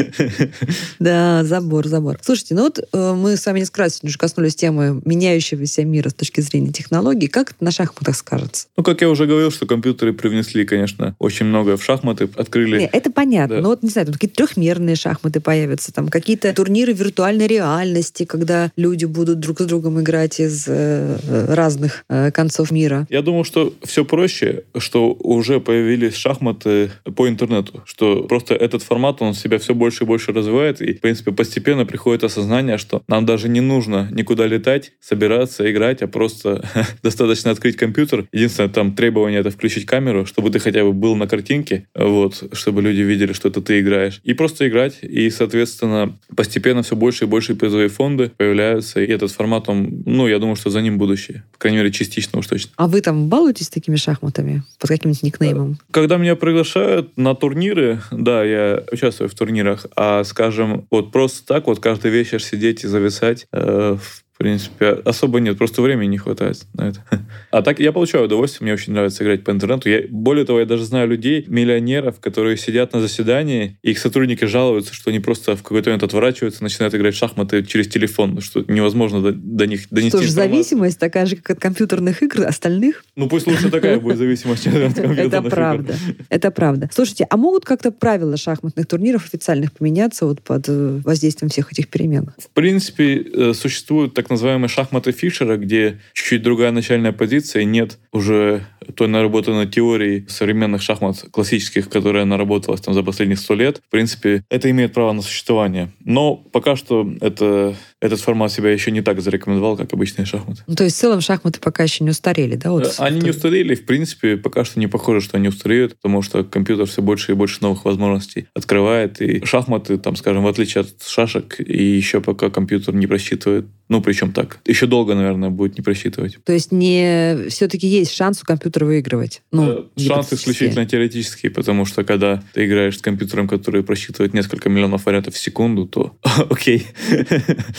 Да, 0.99 1.45
забор, 1.45 1.87
забор. 1.87 2.19
Слушайте, 2.23 2.55
ну 2.55 2.63
вот 2.63 2.81
э, 2.81 3.15
мы 3.15 3.37
с 3.37 3.47
вами 3.47 3.61
несколько 3.61 3.83
раз 3.83 3.95
сегодня 3.95 4.09
уже 4.09 4.19
коснулись 4.19 4.57
темы 4.57 5.01
меняющегося 5.05 5.85
мира 5.85 6.09
с 6.09 6.15
точки 6.15 6.41
зрения 6.49 6.73
технологий. 6.73 7.29
Как 7.29 7.51
это 7.51 7.65
на 7.65 7.71
шахматах 7.71 8.17
скажется? 8.17 8.67
Ну, 8.77 8.83
как 8.83 9.01
я 9.01 9.09
уже 9.09 9.27
говорил, 9.27 9.51
что 9.51 9.67
компьютеры 9.67 10.13
привнесли, 10.13 10.65
конечно, 10.65 11.15
очень 11.19 11.47
многое 11.47 11.77
в 11.77 11.85
шахматы, 11.85 12.29
открыли... 12.37 12.79
Не, 12.79 12.87
это 12.87 13.11
понятно. 13.11 13.57
Да. 13.57 13.63
Но 13.63 13.69
вот, 13.71 13.83
не 13.83 13.91
знаю, 13.91 14.07
какие-то 14.13 14.37
трехмерные 14.37 14.97
шахматы 14.97 15.41
появятся, 15.41 15.93
там 15.93 16.09
какие-то 16.09 16.53
турниры 16.53 16.93
виртуальной 16.93 17.47
реальности, 17.47 18.25
когда 18.25 18.71
люди 18.77 19.05
будут 19.05 19.41
друг 19.41 19.61
с 19.61 19.65
другом 19.65 20.01
играть 20.01 20.41
из 20.41 20.67
э, 20.69 21.19
э, 21.23 21.55
разных 21.55 22.05
э, 22.09 22.31
концов 22.31 22.71
мира. 22.71 23.07
Я 23.11 23.23
думаю, 23.23 23.45
что 23.45 23.75
все 23.85 24.05
проще, 24.05 24.65
что 24.77 25.13
уже 25.13 25.61
появились 25.61 26.15
шахматы 26.15 26.91
по 27.17 27.29
интернету, 27.29 27.83
что 27.85 28.23
просто 28.25 28.55
этот 28.55 28.83
формат, 28.83 29.23
он 29.23 29.35
себя 29.35 29.59
все 29.59 29.75
больше 29.75 30.05
и 30.05 30.07
больше 30.07 30.33
развивает, 30.33 30.81
и, 30.81 30.95
в 30.95 31.01
принципе, 31.01 31.33
постепенно 31.33 31.85
приходит 31.87 32.25
осознание, 32.25 32.79
что 32.79 33.03
нам 33.09 33.27
даже 33.27 33.49
не 33.49 33.61
нужно 33.61 34.09
никуда 34.11 34.47
летать, 34.47 34.93
собираться, 35.01 35.71
играть, 35.71 36.03
а 36.03 36.09
просто 36.09 36.38
достаточно 37.03 37.51
открыть 37.51 37.77
компьютер. 37.77 38.27
Единственное, 38.33 38.69
там 38.69 38.95
требование 38.95 39.41
это 39.41 39.51
включить 39.51 39.87
камеру, 39.87 40.27
чтобы 40.27 40.51
ты 40.51 40.59
хотя 40.59 40.85
бы 40.85 40.93
был 40.93 41.17
на 41.17 41.27
картинке, 41.27 41.87
вот, 41.95 42.51
чтобы 42.53 42.83
люди 42.83 43.01
видели, 43.01 43.33
что 43.33 43.49
это 43.49 43.61
ты 43.61 43.81
играешь. 43.81 44.21
И 44.25 44.35
просто 44.35 44.69
играть, 44.69 44.99
и, 45.03 45.31
соответственно, 45.31 46.19
постепенно 46.37 46.83
все 46.83 46.97
больше 46.97 47.25
и 47.25 47.27
больше 47.29 47.55
призовые 47.55 47.89
фонды 47.89 48.31
появляются, 48.37 49.01
и 49.01 49.07
этот 49.07 49.31
формат, 49.33 49.69
он, 49.69 50.03
ну, 50.07 50.27
я 50.29 50.39
думаю, 50.39 50.57
что 50.57 50.71
за 50.71 50.81
ним 50.81 50.99
будущее. 50.99 51.45
По 51.53 51.59
крайней 51.59 51.79
мере, 51.79 51.91
частично 51.91 52.39
уж 52.39 52.47
точно. 52.47 52.73
А 52.77 52.89
вы 52.89 53.01
там 53.01 53.29
балуетесь 53.29 53.69
такими 53.69 53.97
шахматами? 53.97 54.63
Под 54.79 54.91
каким-нибудь 54.91 55.23
никнеймом? 55.23 55.79
Когда 55.91 56.17
меня 56.17 56.37
приглашают 56.37 57.17
на 57.17 57.35
турниры, 57.35 58.01
да, 58.11 58.45
я 58.45 58.85
участвую 58.91 59.29
в 59.29 59.35
турнирах, 59.35 59.87
а, 59.97 60.25
скажем, 60.25 60.87
вот 60.91 61.13
просто 61.13 61.47
так 61.47 61.67
вот 61.67 61.81
каждый 61.81 62.11
вечер 62.11 62.43
сидеть 62.43 62.85
и 62.85 62.89
зависать, 62.89 63.47
э, 63.53 63.97
в 64.01 64.25
принципе, 64.39 64.91
особо 65.05 65.41
нет, 65.41 65.59
просто 65.59 65.83
времени 65.83 66.09
не 66.09 66.19
хватает 66.19 66.67
на 66.75 66.89
это. 66.89 67.05
А 67.51 67.63
так 67.63 67.81
я 67.81 67.93
получаю 67.93 68.25
удовольствие, 68.25 68.67
мне 68.67 68.75
очень 68.75 68.93
нравится 68.93 69.25
играть 69.25 69.43
по 69.43 69.51
интернету. 69.51 69.89
Я, 69.89 70.03
более 70.11 70.45
того, 70.45 70.61
я 70.61 70.67
даже 70.67 70.85
знаю 70.85 71.09
людей, 71.09 71.45
миллионеров, 71.49 72.21
которые 72.21 72.57
сидят 72.57 72.93
на 72.93 73.01
заседании, 73.01 73.79
и 73.83 73.93
их 73.93 73.99
сотрудники 73.99 74.45
жалуются, 74.45 74.95
что 74.95 75.11
они 75.11 75.19
просто 75.19 75.57
в 75.57 75.63
какой-то 75.63 75.91
момент 75.91 76.03
отворачиваются, 76.03 76.63
начинают 76.63 76.95
играть 76.95 77.15
в 77.15 77.19
шахматы 77.19 77.65
через 77.65 77.89
телефон, 77.89 78.41
что 78.41 78.65
невозможно 78.69 79.23
до, 79.23 79.33
до 79.33 79.67
них 79.67 79.87
донести 79.91 80.19
Что 80.19 80.27
ж, 80.27 80.31
зависимость 80.31 80.99
такая 80.99 81.27
же, 81.27 81.37
как 81.37 81.57
от 81.57 81.61
компьютерных 81.61 82.23
игр 82.23 82.47
остальных? 82.47 83.05
Ну 83.17 83.29
пусть 83.29 83.47
лучше 83.47 83.71
такая 83.71 83.99
будет 83.99 84.19
зависимость, 84.19 84.65
чем 84.65 84.75
от 84.75 84.95
компьютерных 84.95 85.19
Это 85.19 85.43
правда. 85.43 85.95
Это 86.29 86.51
правда. 86.51 86.91
Слушайте, 86.93 87.27
а 87.29 87.37
могут 87.37 87.65
как-то 87.65 87.91
правила 87.91 88.37
шахматных 88.37 88.87
турниров 88.87 89.27
официальных 89.27 89.73
поменяться 89.73 90.27
вот 90.27 90.43
под 90.43 90.69
э, 90.69 91.01
воздействием 91.05 91.51
всех 91.51 91.73
этих 91.73 91.89
перемен? 91.89 92.33
В 92.39 92.51
принципе, 92.51 93.23
э, 93.23 93.53
существуют 93.55 94.15
так 94.15 94.28
называемые 94.31 94.69
шахматы 94.69 95.13
Фишера, 95.13 95.57
где 95.57 96.01
чуть-чуть 96.13 96.43
другая 96.43 96.71
начальная 96.71 97.13
позиция, 97.13 97.65
нет 97.65 97.99
уже 98.13 98.67
той 98.95 99.09
наработанной 99.09 99.67
теории 99.67 100.25
современных 100.29 100.83
шахмат 100.83 101.25
классических, 101.31 101.89
которая 101.89 102.25
наработалась 102.25 102.81
там 102.81 102.95
за 102.95 103.03
последних 103.03 103.39
сто 103.39 103.55
лет. 103.55 103.81
В 103.87 103.91
принципе, 103.91 104.45
это 104.51 104.71
имеет 104.71 104.93
право 104.93 105.13
на 105.13 105.23
существование. 105.23 105.93
Но 106.05 106.37
пока 106.37 106.77
что 106.77 107.09
это, 107.21 107.77
этот 108.01 108.21
формат 108.21 108.53
себя 108.53 108.71
еще 108.71 108.91
не 108.91 109.03
так 109.03 109.21
зарекомендовал, 109.21 109.77
как 109.77 109.93
обычные 109.93 110.25
шахматы. 110.25 110.63
Ну, 110.67 110.75
то 110.75 110.85
есть 110.85 110.97
в 110.97 111.01
целом 111.01 111.21
шахматы 111.21 111.59
пока 111.61 111.83
еще 111.83 112.05
не 112.05 112.11
устарели, 112.11 112.57
да? 112.57 112.71
Вот 112.71 112.87
Э, 112.87 112.91
Они 112.99 113.21
не 113.21 113.31
устарели, 113.31 113.75
в 113.75 113.85
принципе, 113.87 114.37
пока 114.37 114.65
что 114.65 114.79
не 114.79 114.87
похоже, 114.87 115.21
что 115.21 115.37
они 115.37 115.49
устареют, 115.49 115.97
потому 115.97 116.23
что 116.23 116.45
компьютер 116.45 116.87
все 116.87 117.03
больше 117.03 117.33
и 117.33 117.35
больше 117.35 117.59
новых 117.61 117.85
возможностей 117.85 118.47
открывает. 118.55 119.21
И 119.21 119.45
шахматы, 119.45 119.99
там, 119.99 120.17
скажем, 120.17 120.45
в 120.45 120.47
отличие 120.49 120.83
от 120.83 121.03
шашек, 121.05 121.57
и 121.61 121.83
еще 121.97 122.21
пока 122.21 122.51
компьютер 122.51 122.95
не 122.95 123.07
просчитывает, 123.07 123.67
ну, 123.89 124.03
причем 124.03 124.33
так, 124.33 124.61
еще 124.67 124.87
долго, 124.87 125.15
наверное, 125.15 125.51
будет 125.51 125.77
не 125.79 125.83
просчитывать. 125.83 126.39
То 126.45 126.53
есть 126.53 126.73
не 126.73 127.49
все-таки 127.49 127.87
есть 127.87 128.13
шанс 128.15 128.43
у 128.43 128.47
компьютера 128.47 128.85
выигрывать. 128.85 129.43
Ну, 129.51 129.69
Э, 129.97 130.01
Шанс 130.01 130.33
исключительно 130.33 130.87
теоретический, 130.87 131.51
потому 131.51 131.85
что 131.85 132.05
когда 132.05 132.43
ты 132.55 132.65
играешь 132.67 132.99
с 132.99 133.01
компьютером, 133.03 133.49
который 133.49 133.83
просчитывает 133.83 134.35
несколько 134.35 134.69
миллионов 134.69 135.07
вариантов 135.07 135.35
в 135.35 135.39
секунду, 135.39 135.87
то 135.87 136.17
окей. 136.51 136.87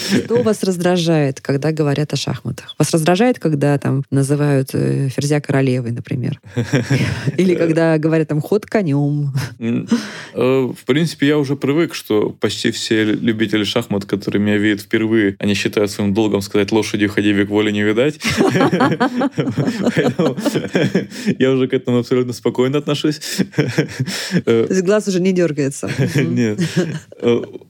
Что 0.10 0.41
вас 0.43 0.63
раздражает, 0.63 1.41
когда 1.41 1.72
говорят 1.72 2.13
о 2.13 2.15
шахматах? 2.15 2.76
Вас 2.78 2.91
раздражает, 2.91 3.39
когда 3.39 3.78
там 3.78 4.04
называют 4.12 4.69
э, 4.74 5.10
ферзя 5.10 5.39
королевой, 5.39 5.91
например? 5.91 6.39
Или 7.38 7.56
когда 7.56 7.98
говорят 7.98 8.28
там 8.28 8.41
ход 8.41 8.65
конем? 8.65 9.34
Э, 10.34 10.62
В 10.67 10.86
принципе, 10.86 11.28
я 11.28 11.38
уже 11.38 11.56
привык, 11.56 11.93
что 11.93 12.30
почти 12.30 12.72
все 12.72 13.04
любители 13.04 13.63
шахмат, 13.63 14.06
которые 14.06 14.41
меня 14.41 14.58
видят 14.58 14.82
впервые, 14.82 15.36
они 15.39 15.54
считают 15.54 15.91
своим 15.91 16.13
долгом 16.13 16.41
сказать 16.41 16.72
лошади 16.72 17.06
уходи, 17.06 17.32
век 17.32 17.50
воли 17.50 17.72
не 17.72 17.84
видать. 17.84 18.19
Поэтому 19.95 20.36
Я 21.39 21.52
уже 21.52 21.67
к 21.67 21.74
этому 21.74 22.00
абсолютно 22.00 22.34
спокойно 22.34 22.78
отношусь. 22.78 23.19
То 24.45 24.65
есть 24.69 24.82
глаз 24.84 25.08
уже 25.08 25.19
не 25.19 25.32
дергается. 25.32 25.89
Нет. 26.15 26.60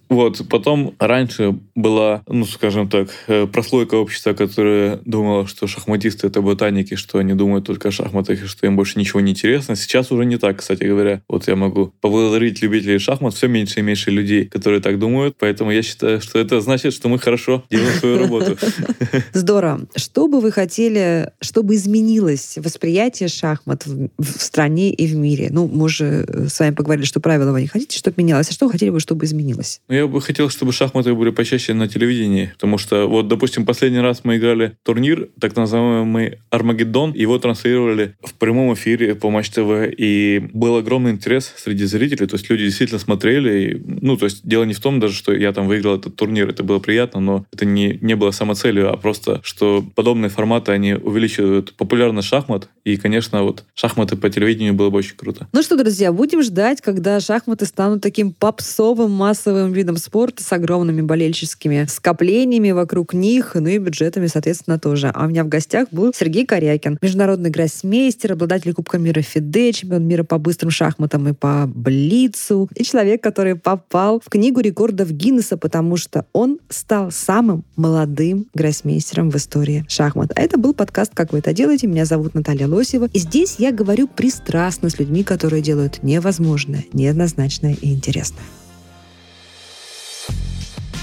Вот, 0.10 0.42
потом 0.50 0.96
раньше 0.98 1.56
была, 1.76 2.24
ну, 2.28 2.46
скажем 2.46 2.90
так, 2.90 3.10
э, 3.28 3.46
прослойка 3.46 3.96
общества, 3.96 4.34
которая 4.34 5.00
думала, 5.06 5.48
что 5.48 5.68
шахматисты— 5.68 6.26
это 6.28 6.42
ботаники, 6.42 6.96
что 6.96 7.20
они 7.20 7.34
думают 7.34 7.66
только 7.66 7.90
о 7.90 7.92
шахматах, 7.92 8.44
и 8.44 8.48
что 8.48 8.66
им 8.66 8.76
больше 8.76 8.98
ничего 8.98 9.20
не 9.20 9.32
интересно. 9.32 9.76
Сейчас 9.76 10.12
уже 10.12 10.26
не 10.26 10.38
так, 10.38 10.58
кстати 10.58 10.84
говоря. 10.84 11.22
Вот 11.30 11.48
я 11.48 11.56
могу 11.56 11.94
поблагодарить 12.02 12.62
любителей 12.64 12.98
шахмат, 12.98 13.36
все 13.36 13.48
меньше 13.48 13.80
и 13.80 13.84
меньше 13.84 14.10
людей, 14.10 14.46
которые 14.46 14.82
так 14.82 14.98
думают, 14.98 15.36
поэтому 15.38 15.72
я 15.72 15.84
считаю, 15.84 16.22
что 16.22 16.40
это 16.40 16.60
значит, 16.60 16.94
что 16.94 17.08
мы 17.08 17.20
хорошо 17.20 17.64
делаем 17.70 17.94
свою 18.00 18.18
работу. 18.18 18.58
Здорово. 19.34 19.82
Что 19.96 20.28
бы 20.28 20.42
вы 20.42 20.52
хотели, 20.52 21.32
чтобы 21.40 21.76
изменилось 21.76 22.58
восприятие 22.58 23.30
шахмат 23.30 23.86
в, 23.86 24.10
в 24.18 24.42
стране 24.42 24.92
и 24.92 25.06
в 25.06 25.16
мире? 25.16 25.50
Ну, 25.52 25.68
мы 25.68 25.86
уже 25.86 26.26
э, 26.28 26.48
с 26.48 26.60
вами 26.60 26.74
поговорили, 26.74 27.06
что 27.06 27.20
правила 27.20 27.52
вы 27.52 27.62
не 27.62 27.68
хотите, 27.68 27.96
чтобы 27.96 28.16
менялось, 28.18 28.50
а 28.50 28.54
что 28.54 28.66
вы 28.66 28.72
хотели 28.72 28.90
бы, 28.90 29.00
чтобы 29.00 29.26
изменилось? 29.26 29.82
Ну, 29.88 29.99
я 30.00 30.08
бы 30.08 30.22
хотел, 30.22 30.50
чтобы 30.50 30.72
шахматы 30.72 31.14
были 31.14 31.30
почаще 31.30 31.74
на 31.74 31.88
телевидении, 31.88 32.52
потому 32.54 32.78
что 32.78 33.08
вот, 33.08 33.28
допустим, 33.28 33.66
последний 33.66 34.00
раз 34.00 34.22
мы 34.24 34.38
играли 34.38 34.78
турнир, 34.84 35.30
так 35.40 35.56
называемый 35.56 36.40
Армагеддон, 36.50 37.14
его 37.14 37.38
транслировали 37.38 38.16
в 38.24 38.34
прямом 38.34 38.74
эфире 38.74 39.16
по 39.16 39.30
Матч 39.30 39.50
ТВ, 39.50 39.94
и 39.98 40.50
был 40.54 40.78
огромный 40.78 41.12
интерес 41.12 41.54
среди 41.58 41.86
зрителей, 41.86 42.28
то 42.28 42.36
есть 42.36 42.50
люди 42.50 42.66
действительно 42.66 43.00
смотрели, 43.00 43.74
и, 43.74 43.82
ну, 44.02 44.18
то 44.18 44.26
есть 44.26 44.48
дело 44.48 44.64
не 44.64 44.74
в 44.74 44.80
том 44.80 45.00
даже, 45.00 45.16
что 45.16 45.34
я 45.34 45.52
там 45.54 45.68
выиграл 45.68 45.96
этот 45.96 46.16
турнир, 46.16 46.50
это 46.50 46.64
было 46.64 46.80
приятно, 46.80 47.20
но 47.20 47.46
это 47.54 47.66
не, 47.66 48.00
не 48.02 48.16
было 48.16 48.32
самоцелью, 48.32 48.92
а 48.92 48.98
просто, 48.98 49.42
что 49.44 49.84
подобные 49.96 50.30
форматы, 50.30 50.72
они 50.72 50.94
увеличивают 50.94 51.74
популярность 51.76 52.28
шахмат, 52.28 52.70
и, 52.84 52.98
конечно, 52.98 53.44
вот 53.44 53.64
шахматы 53.76 54.16
по 54.16 54.30
телевидению 54.30 54.74
было 54.74 54.90
бы 54.90 54.98
очень 54.98 55.16
круто. 55.16 55.48
Ну 55.52 55.62
что, 55.62 55.78
друзья, 55.78 56.12
будем 56.12 56.42
ждать, 56.42 56.82
когда 56.82 57.20
шахматы 57.20 57.66
станут 57.66 58.02
таким 58.02 58.32
попсовым 58.32 59.12
массовым 59.12 59.74
видом 59.90 59.98
спорта 59.98 60.44
с 60.44 60.54
огромными 60.54 61.02
болельческими 61.02 61.86
скоплениями 61.90 62.72
вокруг 62.72 63.14
них, 63.14 63.56
ну 63.56 63.68
и 63.68 63.80
бюджетами, 63.80 64.28
соответственно, 64.28 64.78
тоже. 64.78 65.12
А 65.14 65.26
у 65.26 65.30
меня 65.30 65.44
в 65.44 65.48
гостях 65.48 65.88
был 65.92 66.14
Сергей 66.16 66.46
Корякин, 66.46 67.00
международный 67.02 67.50
гроссмейстер, 67.50 68.34
обладатель 68.34 68.74
Кубка 68.74 69.00
мира 69.00 69.22
ФИДЕ, 69.22 69.74
чемпион 69.74 70.06
мира 70.06 70.24
по 70.24 70.38
быстрым 70.38 70.70
шахматам 70.70 71.28
и 71.28 71.34
по 71.34 71.66
Блицу, 71.68 72.70
и 72.76 72.84
человек, 72.84 73.24
который 73.24 73.56
попал 73.56 74.22
в 74.24 74.30
книгу 74.30 74.60
рекордов 74.60 75.12
Гиннесса, 75.12 75.58
потому 75.58 75.98
что 75.98 76.26
он 76.34 76.60
стал 76.70 77.12
самым 77.12 77.64
молодым 77.76 78.46
гроссмейстером 78.54 79.32
в 79.32 79.36
истории 79.38 79.86
шахмат. 79.90 80.32
А 80.36 80.42
это 80.42 80.60
был 80.60 80.76
подкаст 80.76 81.14
«Как 81.16 81.32
вы 81.32 81.40
это 81.40 81.52
делаете?». 81.52 81.88
Меня 81.88 82.06
зовут 82.06 82.36
Наталья 82.36 82.68
Лосева. 82.68 83.10
И 83.12 83.20
здесь 83.20 83.56
я 83.58 83.72
говорю 83.72 84.08
пристрастно 84.08 84.90
с 84.90 85.00
людьми, 85.00 85.24
которые 85.24 85.64
делают 85.64 86.04
невозможное, 86.04 86.86
неоднозначное 86.94 87.76
и 87.82 87.92
интересное. 87.92 88.44